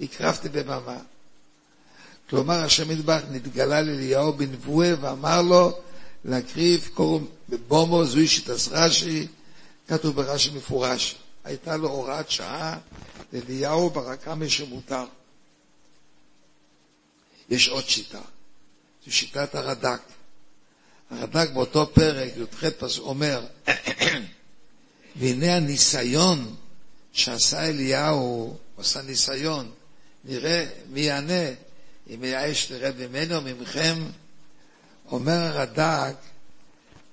[0.00, 0.96] הקרבתי בבמה.
[2.32, 5.78] כלומר, השם מטבח נתגלה לאליהו בנבואה ואמר לו
[6.24, 9.26] להקריב קורם בבומו, זוהי שיטס רש"י,
[9.88, 11.16] כתוב ברש"י מפורש.
[11.44, 12.78] הייתה לו הוראת שעה
[13.32, 15.04] לאליהו ברקמי שמותר.
[17.50, 18.20] יש עוד שיטה,
[19.06, 20.00] זו שיטת הרד"ק.
[21.10, 23.46] הרד"ק באותו פרק, י"ח פס אומר,
[25.16, 26.54] והנה הניסיון
[27.12, 29.70] שעשה אליהו, עשה ניסיון,
[30.24, 31.71] נראה מי יענה,
[32.14, 34.04] אם האש תרד ממנו, ממכם.
[35.10, 36.16] אומר הרד"ק,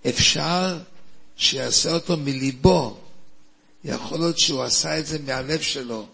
[0.10, 0.78] אפשר
[1.38, 2.98] שיעשה אותו מליבו.
[3.84, 6.08] יכול להיות שהוא עשה את זה מהלב שלו.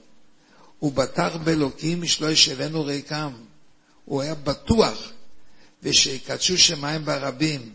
[0.80, 3.32] הוא בטח באלוקים שלא ישבנו ריקם.
[4.06, 5.12] הוא היה בטוח,
[5.84, 7.70] ושיקדשו שמיים ברבים.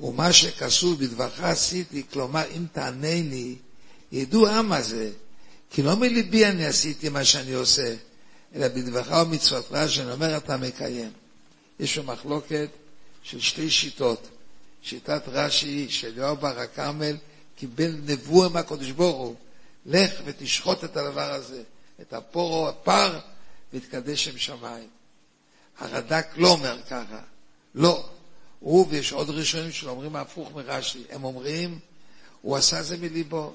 [0.00, 3.56] ומה שכסו בדברך עשיתי, כלומר, אם תענה לי,
[4.12, 5.10] ידעו העם הזה,
[5.70, 7.94] כי לא מליבי אני עשיתי מה שאני עושה,
[8.54, 11.12] אלא בדברך ומצוותך, שאני אומר אתה מקיים.
[11.80, 12.68] יש לו מחלוקת
[13.22, 14.28] של שתי שיטות.
[14.82, 17.16] שיטת רש"י של יואב בר הכרמל
[17.56, 19.34] קיבל נבואה מהקדוש ברוך הוא,
[19.86, 21.62] לך ותשחוט את הדבר הזה,
[22.00, 23.18] את הפורו, הפר,
[23.72, 24.88] ויתקדש שם שמיים.
[25.78, 27.20] הרד"ק לא אומר ככה,
[27.74, 28.08] לא.
[28.60, 31.78] הוא ויש עוד ראשונים שאומרים הפוך מרש"י, הם אומרים,
[32.42, 33.52] הוא עשה זה מליבו,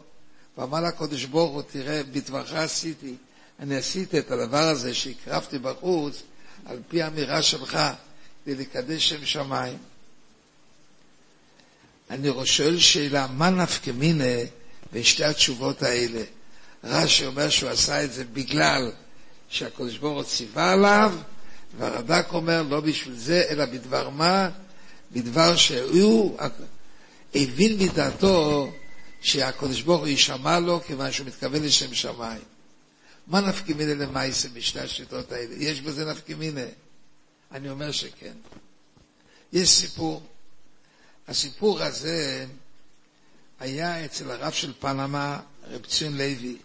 [0.58, 3.16] ואמר לקדוש ברוך הוא, תראה, בדברך עשיתי,
[3.60, 6.22] אני עשיתי את הדבר הזה שהקרבתי בחוץ,
[6.66, 7.80] על פי האמירה שלך,
[8.46, 9.78] כדי לקדש שם שמיים.
[12.10, 14.44] אני שואל שאלה, מה נפקא מינה
[14.92, 16.22] בין שתי התשובות האלה?
[16.84, 18.92] רש"י אומר שהוא עשה את זה בגלל
[19.50, 21.14] שהקדוש ברוך הוא ציווה עליו,
[21.78, 24.50] והרד"ק אומר לא בשביל זה, אלא בדבר מה?
[25.12, 26.38] בדבר שהוא
[27.36, 28.72] הבין מדעתו
[29.22, 32.42] שהקדוש ברוך הוא יישמע לו כיוון שהוא מתכוון לשם שמיים.
[33.30, 35.56] מה נפקא מינה למעשה בשתי השיטות האלה?
[35.58, 36.66] יש בזה נפקא מינה?
[37.52, 38.34] אני אומר שכן.
[39.54, 40.24] יש סיפור.
[41.28, 42.46] הסיפור הזה
[43.60, 46.58] היה אצל הרב של פנמה, רב ציון לוי.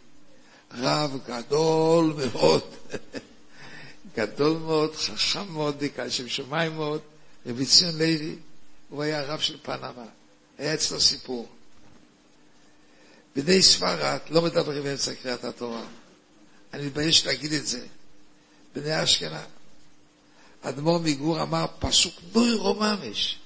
[0.75, 2.63] רב גדול מאוד,
[4.17, 7.01] גדול מאוד, חכם מאוד, בקהל שם שמיים מאוד,
[7.47, 8.37] רב ציון לוי,
[8.89, 10.07] הוא היה הרב של פנמה.
[10.59, 11.49] היה אצלו סיפור.
[13.37, 15.85] בני ספרד לא מדברים באמצע קריאת התורה.
[16.75, 17.87] אני מתבייש להגיד את זה.
[18.75, 19.41] בני אשכנז.
[20.63, 23.39] אדמו"ר מגור אמר פסוק נוירו ממש.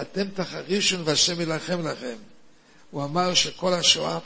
[0.00, 2.16] אתם תחרישון והשם ילחם לכם.
[2.90, 4.18] הוא אמר שכל השואה,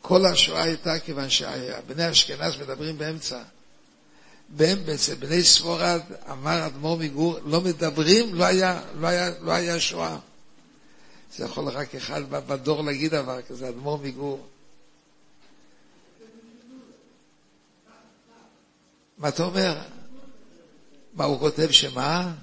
[0.00, 3.42] כל השואה הייתה כיוון שבני אשכנז מדברים באמצע.
[4.48, 10.18] בעצם בני ספורד, אמר אדמו"ר מגור, לא מדברים, לא היה, לא היה, לא היה שואה.
[11.36, 14.46] זה יכול רק אחד בדור להגיד דבר כזה, אדמו"ר מגור.
[19.20, 19.80] מה אתה אומר?
[21.12, 22.34] מה הוא כותב שמה?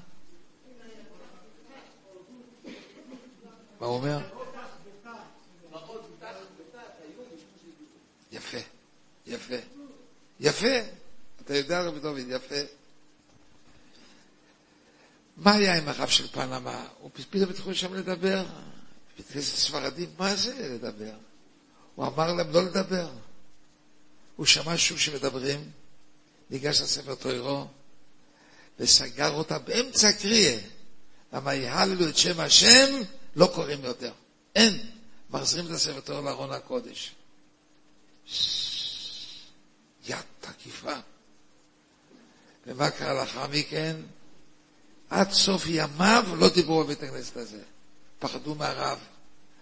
[3.80, 4.20] מה הוא אומר?
[8.32, 8.58] יפה,
[9.28, 9.56] יפה,
[10.40, 10.68] יפה.
[11.42, 12.56] אתה יודע, רבי דוד, יפה.
[15.38, 16.88] מה היה עם הרב של פנמה?
[17.00, 18.46] הוא פתאום התחיל שם לדבר.
[19.18, 21.16] בית כנסת ספרדים, מה זה לדבר?
[21.96, 23.10] הוא אמר להם לא לדבר.
[24.36, 25.72] הוא שמע שוב שמדברים,
[26.50, 27.68] ניגש לספר תוירו,
[28.80, 30.58] וסגר אותה באמצע הקריאה.
[31.34, 33.02] למה יהללו את שם השם,
[33.36, 34.12] לא קוראים יותר.
[34.56, 34.92] אין.
[35.30, 37.12] מחזירים את הספר תוירו לארון הקודש.
[40.06, 40.94] יד תקיפה.
[42.68, 43.96] ומה קרה לאחר מכן?
[45.10, 47.64] עד סוף ימיו לא דיברו בבית הכנסת הזה.
[48.20, 49.00] פחדו מהרב.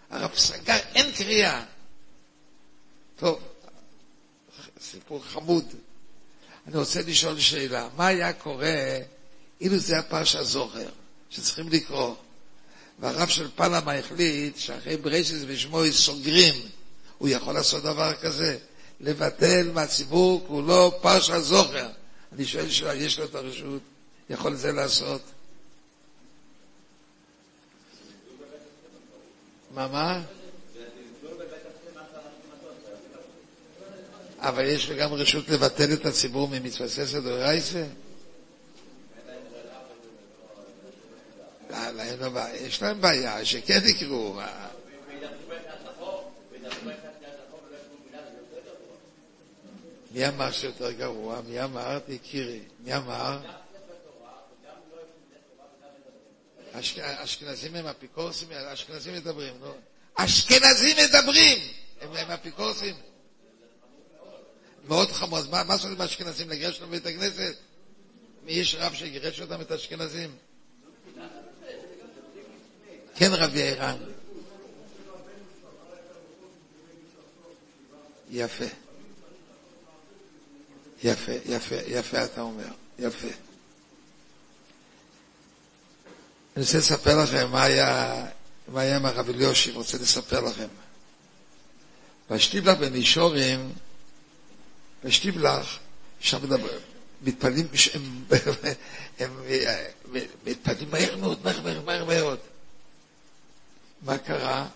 [0.09, 1.65] הרב סגר, אין קריאה.
[3.15, 3.39] טוב,
[4.81, 5.65] סיפור חמוד.
[6.67, 8.99] אני רוצה לשאול שאלה, מה היה קורה
[9.61, 10.89] אילו זה הפרשה זוכר,
[11.29, 12.15] שצריכים לקרוא,
[12.99, 16.53] והרב של פלמה החליט שאחרי ברייסס ושמואל סוגרים,
[17.17, 18.57] הוא יכול לעשות דבר כזה?
[19.01, 21.89] לבטל מהציבור כולו פרשה זוכר.
[22.33, 23.81] אני שואל שאלה, יש לו את הרשות?
[24.29, 25.21] יכול את זה לעשות?
[29.71, 30.21] מה, מה?
[34.47, 37.83] אבל יש לו גם רשות לבטל את הציבור ממצווה ססר דורייסה?
[42.53, 44.39] יש להם בעיה, שכן יקראו.
[50.11, 51.41] מי אמר שיותר גרוע?
[51.47, 51.99] מי אמר?
[51.99, 52.59] תכירי.
[52.79, 53.39] מי אמר?
[57.23, 59.73] אשכנזים הם אפיקורסים, אשכנזים מדברים, נו.
[60.15, 61.57] אשכנזים מדברים!
[62.01, 62.95] הם אפיקורסים.
[64.87, 66.49] מאוד חמור, אז מה עושים אשכנזים?
[66.49, 67.55] לגרש אותם בבית הכנסת?
[68.45, 70.35] מי יש רב שגירש אותם, את האשכנזים?
[73.15, 73.97] כן, רבי ערן.
[78.29, 78.65] יפה.
[81.03, 82.67] יפה, יפה, יפה אתה אומר,
[82.99, 83.27] יפה.
[86.55, 88.25] אני רוצה לספר לכם מה היה,
[88.67, 90.67] מה היה עם הרב אליושי, רוצה לספר לכם.
[92.29, 93.73] בשטיבלך במישורים,
[95.05, 95.77] בשטיבלך,
[96.19, 96.79] שם מדבר,
[97.21, 97.67] מתפללים,
[99.19, 99.43] הם,
[100.45, 102.39] מתפללים מהר מאוד, מהר מהר מהר מאוד.
[104.01, 104.67] מה קרה?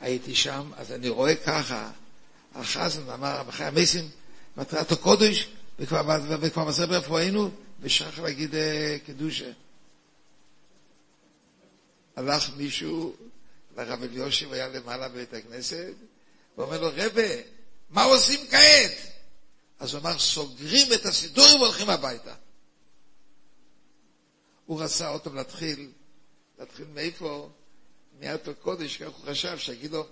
[0.00, 1.90] הייתי שם, אז אני רואה ככה,
[2.54, 4.08] החזן אמר, בחי המסים,
[4.56, 9.50] מטרת הקודש, וכבר, מסר היינו, ושכח להגיד אה, קדושה.
[12.16, 13.16] הלך מישהו
[13.76, 15.92] לרב אליושיב, היה למעלה בבית הכנסת,
[16.58, 17.28] ואומר לו, רבה,
[17.90, 19.09] מה עושים כעת?
[19.80, 22.34] אז הוא אמר, סוגרים את הסידורים והולכים הביתה.
[24.66, 25.90] הוא רצה עוד פעם להתחיל,
[26.58, 27.50] להתחיל מאיפה?
[28.18, 30.06] מיד הקודש, כך הוא חשב, שיגיד לו,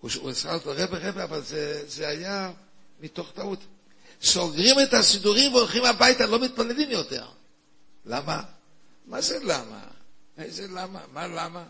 [0.00, 2.52] הוא עשה אותו רבה רבה, אבל זה, זה היה
[3.00, 3.58] מתוך טעות.
[4.22, 7.28] סוגרים את הסידורים והולכים הביתה, לא מתפללים יותר.
[8.04, 8.42] למה?
[9.06, 9.84] מה זה למה?
[10.38, 11.06] איזה למה?
[11.12, 11.64] מה למה?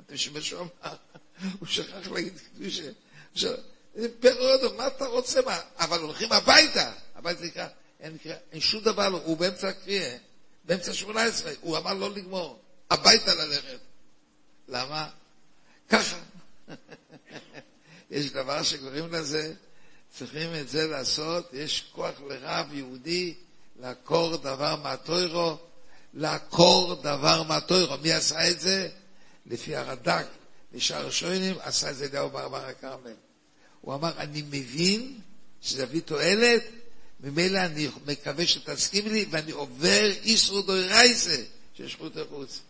[0.00, 0.94] אתם שמעו מה?
[1.58, 2.90] הוא שכח להגיד קדושה.
[4.20, 5.40] פירות, מה אתה רוצה?
[5.46, 5.60] מה?
[5.78, 6.92] אבל הולכים הביתה.
[7.14, 7.66] הביתה נקרא,
[8.00, 8.16] אין,
[8.52, 10.16] אין שום דבר, הוא באמצע הקריאה,
[10.64, 13.78] באמצע שמונה עשרה, הוא אמר לא לגמור, הביתה ללכת.
[14.68, 15.08] למה?
[15.88, 16.18] ככה.
[18.10, 19.54] יש דבר שקוראים לזה,
[20.18, 23.34] צריכים את זה לעשות, יש כוח לרב יהודי
[23.80, 25.58] לעקור דבר מהטוירו,
[26.14, 27.96] לעקור דבר מהטוירו.
[27.98, 28.88] מי עשה את זה?
[29.46, 30.26] לפי הרד"ק,
[30.72, 33.14] לשאר השוינים, עשה את זה אליהו ברבר הכרמל.
[33.80, 35.18] הוא אמר, אני מבין
[35.62, 36.62] שזה יביא תועלת,
[37.20, 41.42] ממילא אני מקווה שתסכים לי, ואני עובר איסרו דוי רייסה,
[41.76, 42.60] שיש חוט החוץ.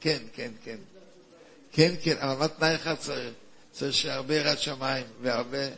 [0.00, 0.76] כן, כן, כן.
[1.72, 3.34] כן, כן, אבל מה תנאי אחד צריך?
[3.72, 5.68] צריך שהרבה יראת שמיים והרבה...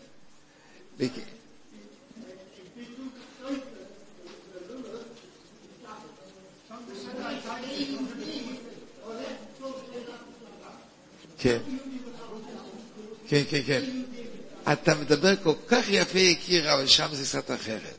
[11.38, 11.58] כן,
[13.34, 14.02] כן, כן, כן.
[14.72, 17.98] אתה מדבר כל כך יפה, יקירה, אבל שם זה קצת אחרת.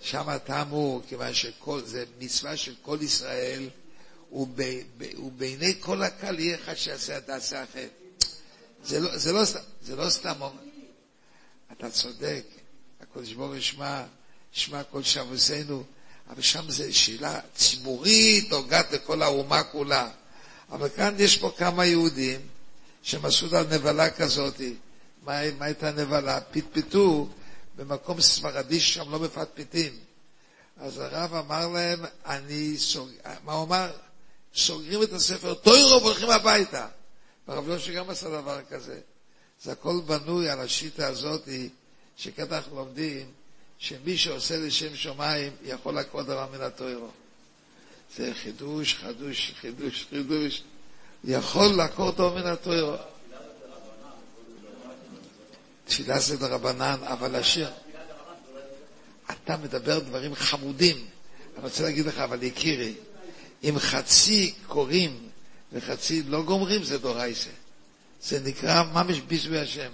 [0.00, 3.68] שם אתה אמור, כיוון שזה מצווה של כל ישראל,
[4.32, 7.90] ובעיני כל הקהל יהיה אחד שיעשה את העשה אחרת.
[8.84, 9.44] זה לא, זה לא,
[9.82, 10.62] זה לא סתם אומר.
[11.72, 12.44] אתה צודק,
[13.00, 14.02] הקדוש ברוך הוא שמע,
[14.52, 15.84] שמע כל שבוסינו,
[16.30, 20.10] אבל שם זו שאלה ציבורית, נוגעת לכל האומה כולה.
[20.72, 22.40] אבל כאן יש פה כמה יהודים
[23.02, 24.60] שהם עשו לה נבלה כזאת.
[25.24, 26.40] מה, מה הייתה נבלה?
[26.40, 27.28] פטפטו
[27.76, 29.92] במקום ספרדי שם לא מפטפטים.
[30.76, 33.08] אז הרב אמר להם, אני סוג...
[33.44, 33.90] מה הוא אמר?
[34.54, 36.86] סוגרים את הספר טוירו והולכים הביתה.
[37.48, 39.00] והרב יושי גם עשה דבר כזה.
[39.62, 41.48] זה הכל בנוי על השיטה הזאת,
[42.16, 43.26] שכאן אנחנו לומדים,
[43.78, 47.08] שמי שעושה לשם שמיים יכול לעקוד דבר מן הטוירו.
[48.16, 50.62] זה חידוש, חדוש, חידוש, חידוש.
[51.24, 52.94] יכול לעקור אותו מן הטוירו.
[55.84, 57.70] תפילה זה דרבנן, אבל השיר...
[59.30, 60.96] אתה מדבר דברים חמודים.
[60.96, 62.94] אני רוצה להגיד לך, אבל יקירי,
[63.64, 65.28] אם חצי קוראים
[65.72, 67.50] וחצי לא גומרים, זה דורייסה.
[68.22, 69.90] זה נקרא ממש ביזוי השם.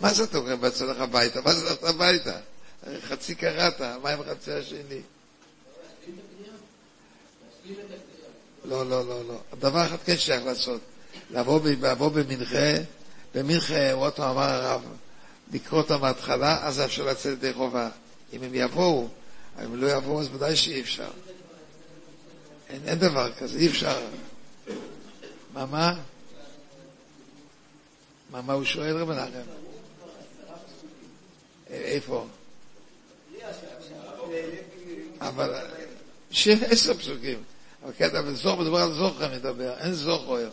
[0.00, 1.40] מה זה אתה אומר בצלח הביתה?
[1.40, 2.40] מה זה הלכת הביתה?
[3.08, 5.00] חצי קראת, מה עם החצי השני?
[8.64, 9.40] לא, לא, לא, לא.
[9.58, 10.80] דבר אחד כן שייך לעשות.
[11.30, 12.74] לבוא, לבוא במנחה,
[13.34, 14.82] במנחה, עוד פעם אמר הרב,
[15.52, 17.88] לקרוא אותם מההתחלה, אז אפשר לצאת ידי חובה.
[18.32, 19.08] אם הם יבואו,
[19.58, 21.10] אם הם לא יבואו, אז ודאי שאי אפשר.
[22.68, 24.00] אין, אין דבר כזה, אי אפשר.
[25.52, 25.94] מה, מה?
[28.30, 29.50] מה, מה הוא שואל, רב מנחם?
[31.70, 32.26] איפה?
[35.20, 35.54] אבל,
[36.30, 37.42] שיהיה עשר פסוקים.
[37.84, 40.50] אבל קטע בזוך, מדבר על זוכר מדבר, אין זוכר.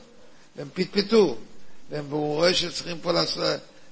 [0.56, 1.38] והם פטפטו,
[1.90, 3.44] והוא רואה שצריכים פה לעשות,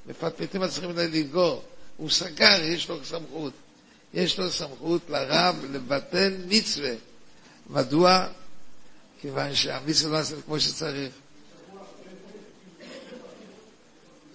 [0.06, 1.64] מפטפטים צריכים לסגור.
[1.98, 3.54] הוא סגר, יש לו סמכות.
[4.14, 6.94] יש לו סמכות לרב לבטל מצווה.
[7.70, 8.28] מדוע?
[9.22, 11.12] כיוון שהמצווה לא נעשית כמו שצריך.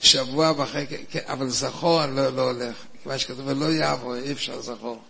[0.01, 4.33] שבוע וחצי, כן, כן, אבל זכור אני לא, לא הולך, כיוון שכתוב ולא יעבור, אי
[4.33, 5.03] אפשר זכור.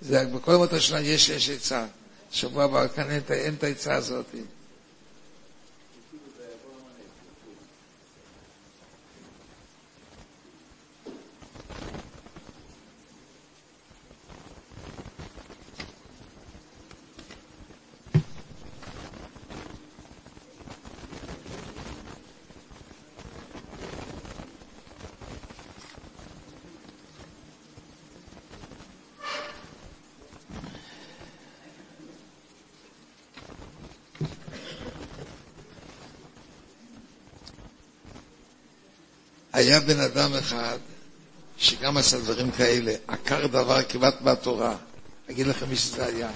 [0.00, 1.86] זה, בכל ימות השנה יש, יש עצה.
[2.30, 4.26] שבוע הבא אין, אין את העצה הזאת.
[39.56, 40.78] היה בן אדם אחד
[41.58, 44.76] שגם עשה דברים כאלה, עקר דבר כמעט מהתורה.
[45.30, 46.30] אגיד לכם מי שזה היה.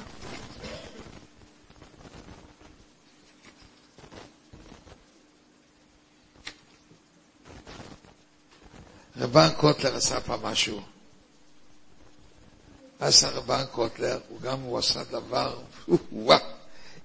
[9.16, 10.82] רבן קוטלר עשה פעם משהו.
[13.00, 14.18] עשה רבן קוטלר?
[14.28, 15.60] הוא גם, הוא עשה דבר,
[16.12, 16.38] וואו,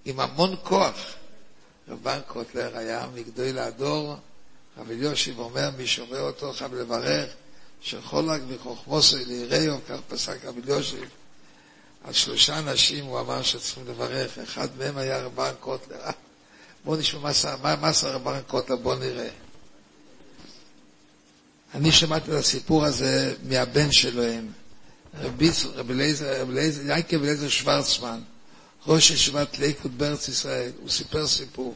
[0.05, 0.95] עם המון כוח.
[1.87, 4.15] רבן קוטלר היה מגדול הדור,
[4.77, 7.29] רבי אליושיב אומר, מי שומע אותו חייב לברך,
[7.81, 11.09] שחולק מחוכמוסו ליראיו, כך פסק רבי אליושיב.
[12.03, 15.97] על שלושה אנשים הוא אמר שצריכים לברך, אחד מהם היה רבן קוטלר.
[16.01, 16.11] אה,
[16.85, 19.29] בואו נשמע מה עשה רבן קוטלר, בואו נראה.
[21.73, 24.47] אני שמעתי את הסיפור הזה מהבן שלהם,
[25.19, 25.49] רבי
[27.13, 28.19] אליעזר, שוורצמן,
[28.87, 31.75] ראש ישיבת לייקוד בארץ ישראל, הוא סיפר סיפור.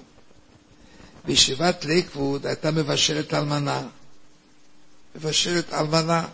[1.25, 3.87] בישיבת ליקווד הייתה מבשלת אלמנה.
[5.15, 6.27] מבשלת אלמנה.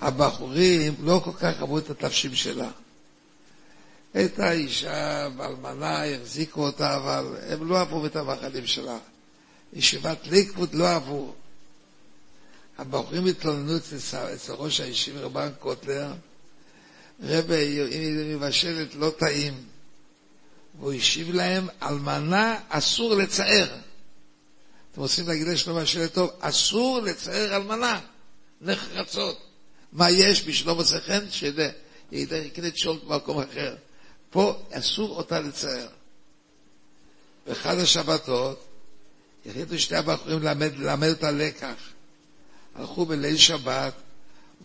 [0.00, 2.70] הבחורים לא כל כך אהבו את התלשים שלה.
[4.14, 8.98] הייתה אישה ואלמנה, החזיקו אותה, אבל הם לא אהבו את המאכלים שלה.
[9.72, 11.34] ישיבת ליקווד לא אהבו.
[12.78, 16.12] הבחורים התלוננו אצל ראש הישיבה, רבן קוטלר,
[17.22, 19.54] רבי, אם היא מבשלת לא טעים.
[20.78, 23.76] והוא השיב להם, אלמנה אסור לצער.
[24.92, 28.00] אתם רוצים להגיד לשלום השאלה טוב, אסור לצער אלמנה,
[28.60, 29.38] נחרצות.
[29.92, 31.30] מה יש בשלום חן?
[31.30, 31.68] שידע,
[32.12, 33.76] ידע, יקנה תשאול במקום אחר.
[34.30, 35.88] פה אסור אותה לצער.
[37.46, 38.64] באחד השבתות
[39.46, 41.74] החליטו שני הבחורים ללמד, ללמד את הלקח.
[42.74, 43.94] הלכו בליל שבת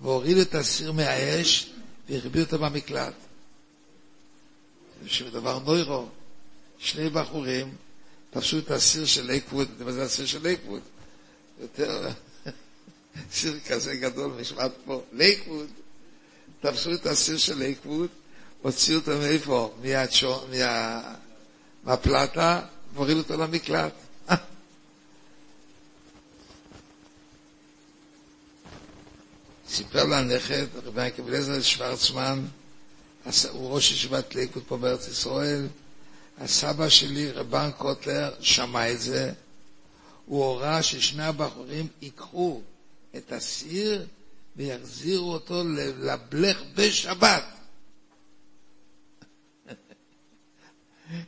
[0.02, 1.70] והורידו את הסיר מהאש
[2.10, 3.14] והחביאו אותו במקלט.
[5.10, 6.08] זה דבר נורא.
[6.80, 7.76] שני בחורים
[8.30, 10.82] תפסו את הסיר של לייקווד, אתה יודע מה זה הסיר של לייקווד?
[11.62, 12.10] יותר,
[13.34, 15.68] סיר כזה גדול נשמט פה, לייקווד.
[16.62, 18.10] תפסו את הסיר של לייקווד,
[18.62, 19.74] הוציאו אותו מאיפה?
[19.82, 21.02] מהצ'ו, מה...
[21.84, 22.62] מהפלטה,
[22.94, 23.94] והורידו אותו למקלט.
[29.70, 32.46] סיפר לנכד, רבי יקב אליעזר שוורצמן,
[33.52, 35.68] הוא ראש ישיבת ליקוד פה בארץ ישראל.
[36.38, 39.32] הסבא שלי, רבן קוטלר, שמע את זה.
[40.26, 42.62] הוא הורה ששני הבחורים ייקחו
[43.16, 44.08] את הסיר
[44.56, 47.44] ויחזירו אותו לבלך בשבת.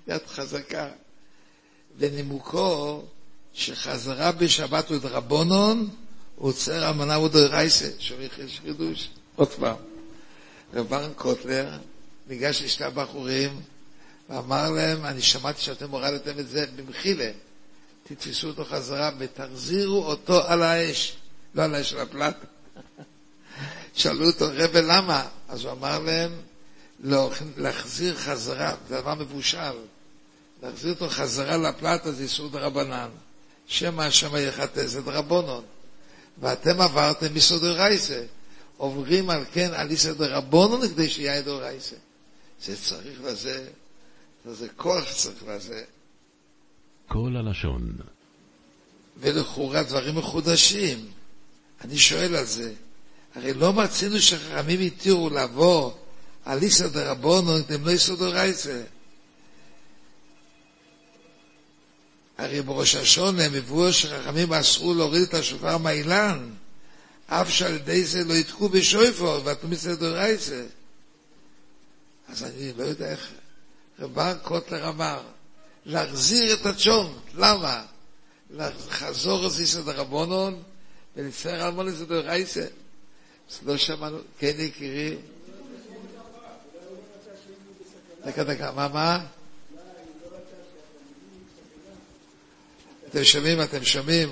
[0.07, 0.89] יד חזקה.
[1.97, 3.01] ונימוקו
[3.53, 5.89] שחזרה בשבת הוא דרבונון,
[6.35, 8.29] הוא עוצר אמנה ודרייסה, שומעים
[8.63, 9.94] חידוש, עוד פעם.
[10.75, 11.69] רבן קוטלר
[12.27, 13.61] ניגש לשני הבחורים
[14.29, 17.31] ואמר להם, אני שמעתי שאתם הורדתם את זה במחילה,
[18.03, 21.15] תתפסו אותו חזרה ותחזירו אותו על האש,
[21.55, 22.35] לא על האש של הפלט.
[23.95, 25.27] שאלו אותו, רבי, למה?
[25.49, 26.31] אז הוא אמר להם,
[26.99, 29.75] לא, להחזיר חזרה, זה דבר מבושל,
[30.63, 33.09] להחזיר אותו חזרה לפלטה זה איסור דרבנן.
[33.67, 35.63] שמא השם יחטא זה דרבונון.
[36.41, 37.81] ואתם עברתם מסודר
[38.77, 41.95] עוברים על כן על איסר דרבונון כדי שיהיה דורייסה.
[42.61, 43.67] זה צריך לזה,
[44.45, 45.83] זה כוח צריך לזה.
[47.07, 47.97] כל הלשון.
[49.17, 51.11] ולכאורה דברים מחודשים.
[51.81, 52.73] אני שואל על זה.
[53.35, 55.91] הרי לא מצינו שחכמים התירו לבוא
[56.45, 58.83] על איסר דרבונון כדי לא איסר דורייסה.
[62.37, 66.49] הרי בראש השונה מבואר שחכמים אסרו להוריד את השופר מהאילן,
[67.27, 70.63] אף שעל ידי זה לא יתקעו בשויפור, ואתם מצד דורייסה.
[72.27, 73.31] אז אני לא יודע איך.
[73.99, 75.21] רבן קוטלר אמר,
[75.85, 77.85] להחזיר את הצ'ון, למה?
[78.49, 80.63] לחזור את איסא דרבונון
[81.15, 82.65] ולצטער על מונס דורייסה.
[83.51, 85.17] אז לא שמענו, כן יקירי.
[88.25, 89.25] דקה, דקה, מה, מה?
[93.09, 94.29] אתם שומעים, אתם שומעים?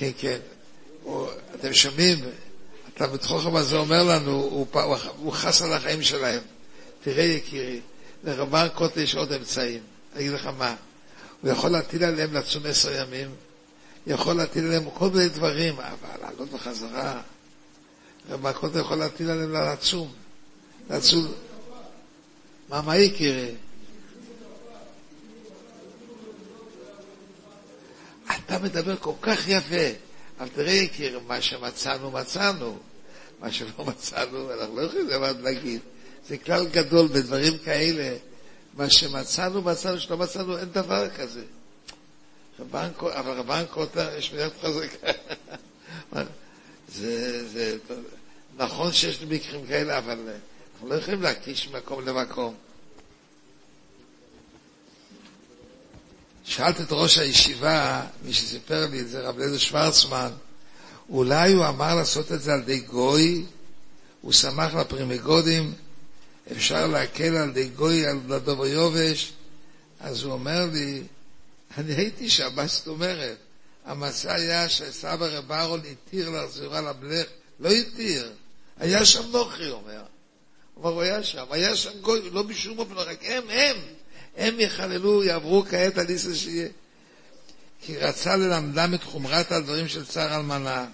[0.00, 0.38] כן, כן.
[1.54, 2.18] אתם שומעים?
[2.94, 6.40] אתה בתוכם הזה אומר לנו, הוא, הוא, הוא חס על החיים שלהם.
[7.02, 7.80] תראה יקירי,
[8.24, 9.80] לרבן קוטל יש עוד אמצעים.
[10.14, 10.74] אני אגיד לך מה,
[11.40, 13.28] הוא יכול להטיל עליהם לצום עשר ימים,
[14.06, 17.20] יכול להטיל עליהם כל מיני דברים, אבל לעלות בחזרה,
[18.30, 20.12] רבן קוטל יכול להטיל עליהם לצום.
[20.90, 21.32] לצום.
[22.68, 23.54] מה, מה יקירי?
[28.50, 29.86] אתה מדבר כל כך יפה,
[30.40, 32.78] אבל תראה יקיר, מה שמצאנו, מצאנו.
[33.40, 35.80] מה שלא מצאנו, אנחנו לא יכולים לבד להגיד.
[36.28, 38.16] זה כלל גדול בדברים כאלה.
[38.74, 41.42] מה שמצאנו, מצאנו, שלא מצאנו, אין דבר כזה.
[42.60, 45.10] רבן, אבל קוטר, יש מידת חזקה.
[46.88, 47.76] זה, זה,
[48.56, 50.18] נכון שיש מקרים כאלה, אבל
[50.72, 52.54] אנחנו לא יכולים להקיש ממקום למקום.
[56.50, 60.30] שאלתי את ראש הישיבה, מי שסיפר לי את זה, רב אליעזר שוורצמן,
[61.08, 63.44] אולי הוא אמר לעשות את זה על ידי גוי,
[64.20, 65.74] הוא שמח לפרימיגודים,
[66.52, 69.32] אפשר להקל על ידי גוי על לדובר יובש,
[70.00, 71.02] אז הוא אומר לי,
[71.78, 73.36] אני הייתי שם, מה זאת אומרת?
[73.84, 77.26] המסע היה שסבא רב אהרון התיר להחזירה לבלך,
[77.60, 78.32] לא התיר,
[78.78, 80.02] היה שם נוכרי, אומר.
[80.80, 83.76] אבל הוא היה שם, היה שם גוי, לא בשום אופן, רק הם, הם.
[84.36, 86.68] הם יחללו, יעברו כעת על איסר שיהיה.
[87.82, 90.86] כי רצה ללמדם את חומרת הדברים של צער אלמנה,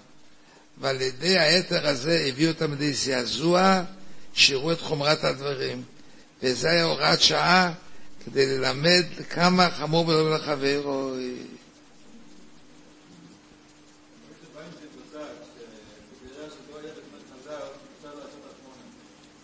[0.77, 3.83] ועל ידי היתר הזה הביאו אותם לידי זעזוע,
[4.33, 5.83] שיראו את חומרת הדברים.
[6.43, 7.73] וזה היה הוראת שעה
[8.25, 11.13] כדי ללמד כמה חמור ולא לחברו.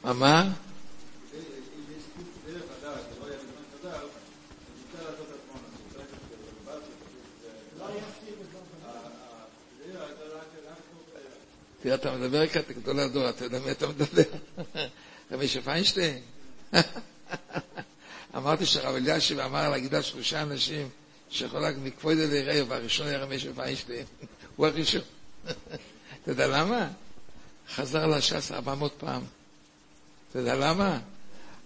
[0.03, 0.13] מה?
[0.13, 0.49] מה?
[11.83, 14.23] תראה, אתה מדבר כאן גדול הדור, אתה יודע מי אתה מדבר?
[15.31, 16.21] רבי שפיינשטיין?
[18.37, 20.89] אמרתי שרב אלישיב אמר על שלושה אנשים
[21.29, 21.75] שחולק
[22.21, 24.05] אלי רעב, והראשון היה רבי שפיינשטיין,
[24.55, 25.01] הוא הראשון.
[26.23, 26.87] אתה יודע למה?
[27.75, 29.21] חזר לש"ס 400 פעם.
[30.29, 30.99] אתה יודע למה?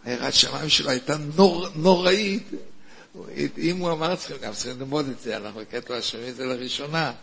[0.03, 2.47] היראת שמיים שלו הייתה נור, נוראית.
[3.57, 7.13] אם הוא אמר, צריכים גם צריכים ללמוד את זה, אנחנו השומעים את זה לראשונה.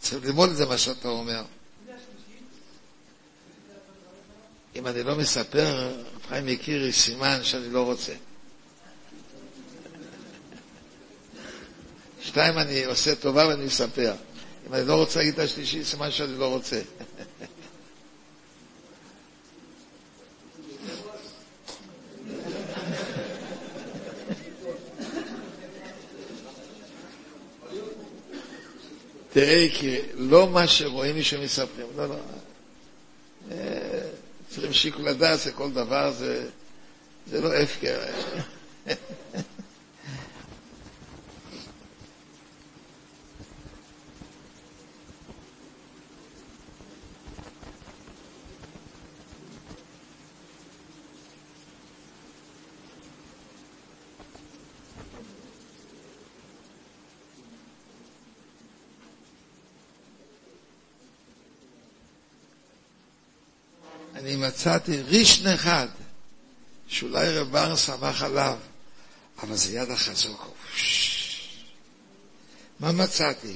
[0.00, 1.42] צריכים ללמוד את זה, מה שאתה אומר.
[4.76, 5.92] אם אני לא מספר,
[6.28, 8.12] חיים יקירי, סימן שאני לא רוצה.
[12.22, 14.14] שתיים, אני עושה טובה ואני מספר.
[14.68, 16.80] אם אני לא רוצה להגיד את השלישי, סימן שאני לא רוצה.
[29.32, 32.16] תראה, כי לא מה שרואים מי שמספרים, לא, לא.
[34.60, 36.48] צריכים שיקול הדעת, זה כל דבר, זה,
[37.26, 37.98] זה לא הפקר.
[64.28, 65.86] אני מצאתי רישן אחד,
[66.88, 68.56] שאולי רב בר שמח עליו,
[69.42, 70.46] אבל זה יד החזוק.
[72.80, 73.52] מה מצאתי?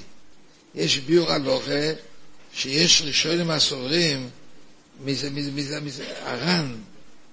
[0.75, 1.93] יש ביור הלוכה
[2.53, 4.31] שיש ראשונים הסוברים,
[5.05, 6.77] מזה, מזה, מזה, מזה, הר"ן,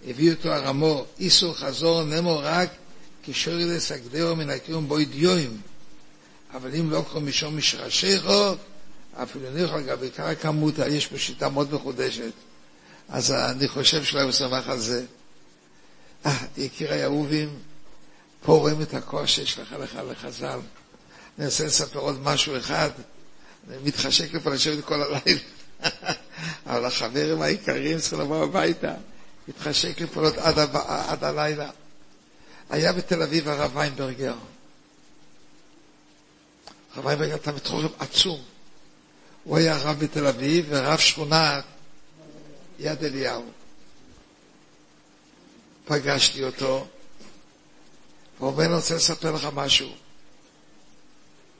[0.07, 2.69] הביא אותו הרמו, איסור חזור נמו רק
[3.23, 5.61] כשורי לסגדהו מן הקיום בו ידיועים,
[6.53, 8.55] אבל אם לא כל משום משרשיכו,
[9.23, 12.31] אפילו אני יכול לגבי כמה כמות, יש פה שיטה מאוד מחודשת.
[13.09, 15.05] אז אני חושב שלא היה שמח על זה.
[16.25, 17.59] אה, יקירי אהובים,
[18.41, 19.75] פה רואים את הכוח שיש לך
[20.11, 20.59] לחז"ל.
[21.37, 22.89] אני רוצה לספר עוד משהו אחד.
[23.69, 25.39] אני מתחשק לי פה לשבת כל הלילה.
[26.65, 28.93] אבל החברים העיקריים צריכים לבוא הביתה.
[29.47, 31.69] מתחשק לי עוד עד, עד הלילה.
[32.69, 34.35] היה בתל אביב הרב ויינברגר.
[36.95, 38.41] הרב ויינברגר אתה מתחורם עצום.
[39.43, 41.59] הוא היה רב בתל אביב ורב שכונה
[42.79, 43.45] יד אליהו.
[45.85, 46.87] פגשתי אותו,
[48.39, 49.89] והוא אומר, אני רוצה לספר לך משהו.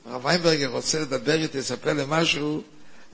[0.06, 2.62] הרב ויינברגר רוצה לדבר איתי, לספר לי משהו,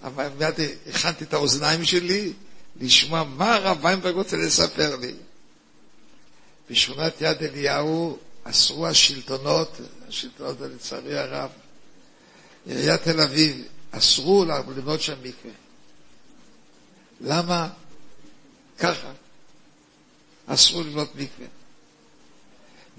[0.03, 0.55] אבל מיד
[0.87, 2.33] הכנתי את האוזניים שלי
[2.81, 5.15] לשמוע מה הרב ויינברג רוצה לספר לי.
[6.71, 11.51] בשכונת יד אליהו אסרו השלטונות, השלטונות לצערי הרב,
[12.67, 15.55] עיריית תל אביב אסרו לבנות שם מקווה.
[17.21, 17.69] למה?
[18.79, 19.13] ככה.
[20.47, 21.47] אסרו לבנות מקווה.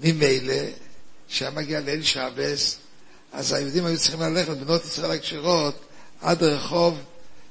[0.00, 0.54] ממילא,
[1.28, 2.78] כשהיה מגיע ליל שעבס,
[3.32, 5.74] אז היהודים היו צריכים ללכת לבנות ישראל הכשרות
[6.20, 6.98] עד רחוב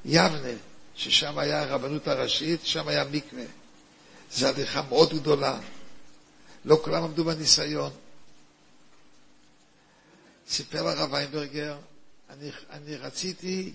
[0.06, 0.54] יבנה,
[0.96, 3.44] ששם היה הרבנות הראשית, שם היה מקווה.
[4.32, 5.60] זו הליכה מאוד גדולה.
[6.66, 7.92] לא כולם עמדו בניסיון.
[10.50, 11.78] סיפר הרב איינברגר,
[12.30, 13.74] אני, אני רציתי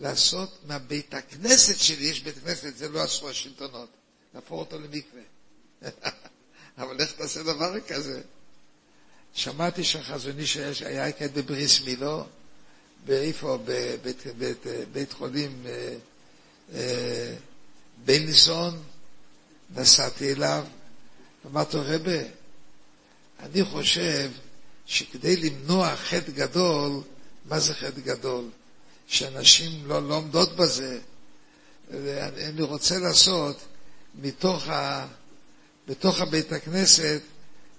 [0.00, 3.88] לעשות מהבית הכנסת שלי, יש בית כנסת, זה לא עשו השלטונות,
[4.34, 5.22] להפוך אותו למקווה.
[6.78, 8.20] אבל איך תעשה דבר כזה?
[9.34, 12.24] שמעתי שהחזוני שהיה כעת בבריס מילו,
[13.04, 13.58] באיפה?
[13.64, 15.94] בבית בית, בית חולים אה,
[16.74, 17.34] אה,
[18.04, 18.82] בילינסון,
[19.74, 20.66] נסעתי אליו,
[21.46, 22.18] אמרתי לו, רבה,
[23.40, 24.30] אני חושב
[24.86, 27.00] שכדי למנוע חטא גדול,
[27.44, 28.44] מה זה חטא גדול?
[29.08, 30.98] שאנשים לא, לא עומדות בזה.
[31.90, 33.56] אני רוצה לעשות
[34.14, 35.06] מתוך ה,
[35.88, 37.20] בתוך הבית הכנסת,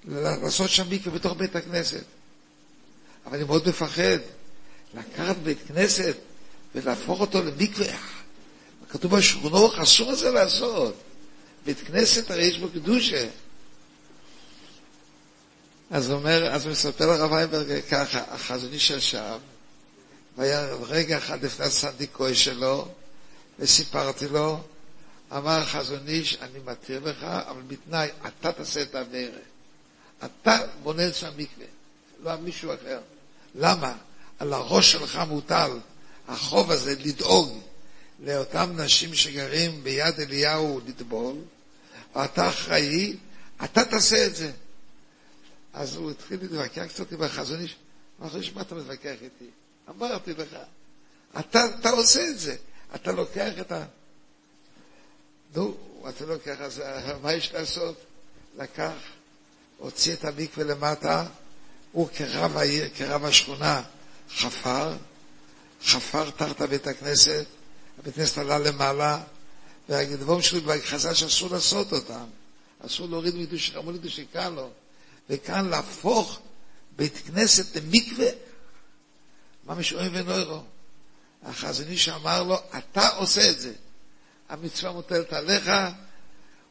[0.07, 2.03] לעשות שם מקווה בתוך בית הכנסת.
[3.25, 4.17] אבל אני מאוד מפחד
[4.93, 6.15] לקחת בית כנסת
[6.75, 7.97] ולהפוך אותו למקווה.
[8.89, 10.95] כתוב בשכונות, אסור את זה לעשות.
[11.65, 13.27] בית כנסת הרי יש בו קדושה.
[15.91, 19.39] אז אומר, אז מספר לרב איינברג ככה, החזון איש ישב,
[20.39, 22.87] והיה רגע אחד לפני הסנדיקוי שלו,
[23.59, 24.63] וסיפרתי לו,
[25.31, 29.29] אמר החזון איש, אני מתיר לך, אבל בתנאי, אתה תעשה את המרד.
[30.25, 31.65] אתה בונה שם מקווה,
[32.23, 32.99] לא מישהו אחר.
[33.55, 33.95] למה?
[34.39, 35.71] על הראש שלך מוטל
[36.27, 37.59] החוב הזה לדאוג
[38.19, 41.35] לאותם נשים שגרים ביד אליהו לטבול,
[42.15, 43.15] ואתה אחראי,
[43.63, 44.51] אתה תעשה את זה.
[45.73, 47.75] אז הוא התחיל להתווכח קצת עם החזון איש,
[48.21, 49.49] אמרתי לו, מה אתה מתווכח איתי?
[49.89, 50.57] אמרתי לך,
[51.39, 52.55] אתה, אתה עושה את זה,
[52.95, 53.85] אתה לוקח את ה...
[55.55, 55.77] נו,
[56.09, 56.81] אתה לוקח, אז
[57.21, 57.95] מה יש לעשות?
[58.57, 58.93] לקח,
[59.77, 61.25] הוציא את המקווה למטה,
[61.91, 63.83] הוא כרב העיר, כרב השכונה,
[64.35, 64.97] חפר,
[65.83, 67.45] חפר תחת בית הכנסת,
[67.99, 69.21] הבית הכנסת עלה למעלה,
[69.89, 72.25] והדברים שלו חז"ל שאסור לעשות אותם,
[72.85, 74.69] אסור להוריד מדושי, אמרו לי דושי קל לו,
[75.29, 76.39] וכאן להפוך
[76.95, 78.27] בית כנסת למקווה,
[79.69, 80.61] מה משאוהב ונוירו.
[81.43, 83.73] החזוני שאמר לו, אתה עושה את זה,
[84.49, 85.71] המצווה מוטלת עליך,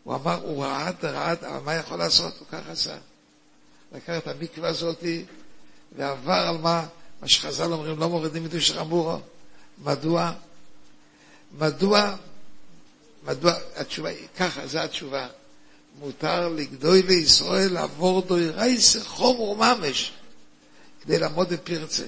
[0.04, 2.38] הוא אמר, הוא רעד, רעד, אבל מה יכול לעשות?
[2.38, 2.98] הוא ככה עשה.
[3.92, 5.24] לקח את המקווה הזאתי,
[5.96, 6.86] ועבר על מה?
[7.22, 9.18] מה שחז"ל אומרים, לא מורידים מדוש חמורו.
[9.78, 10.32] מדוע?
[11.58, 12.16] מדוע?
[13.24, 13.52] מדוע?
[13.76, 15.28] התשובה היא ככה, זו התשובה.
[15.98, 20.12] מותר לגדוי לישראל לעבור דוירייס חומר ממש,
[21.02, 22.04] כדי לעמוד בפרצה.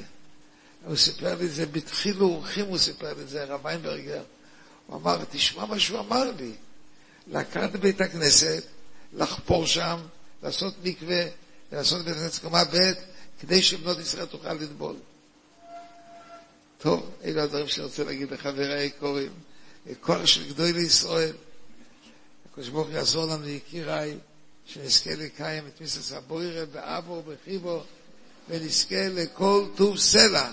[0.84, 4.22] הוא סיפר לי את זה בתחילו אורחים, הוא סיפר לי את זה, הרב איינברגר.
[4.86, 6.52] הוא אמר, תשמע מה שהוא אמר לי.
[7.26, 8.64] לקחת בית הכנסת,
[9.12, 10.00] לחפור שם,
[10.42, 11.24] לעשות מקווה,
[11.72, 12.92] לעשות בית הכנסת קומה ב',
[13.40, 14.96] כדי שבנות ישראל תוכל לטבול.
[16.78, 19.32] טוב, אלו הדברים שאני רוצה להגיד לחבריי היקורים.
[20.00, 21.32] כוח של גדוי לישראל.
[22.52, 24.16] הקדוש ברוך הוא יעזור לנו, יקיריי,
[24.66, 27.82] שנזכה לקיים את מיסס הבוירה באבו ובחיבו,
[28.48, 30.52] ונזכה לכל טוב סלע.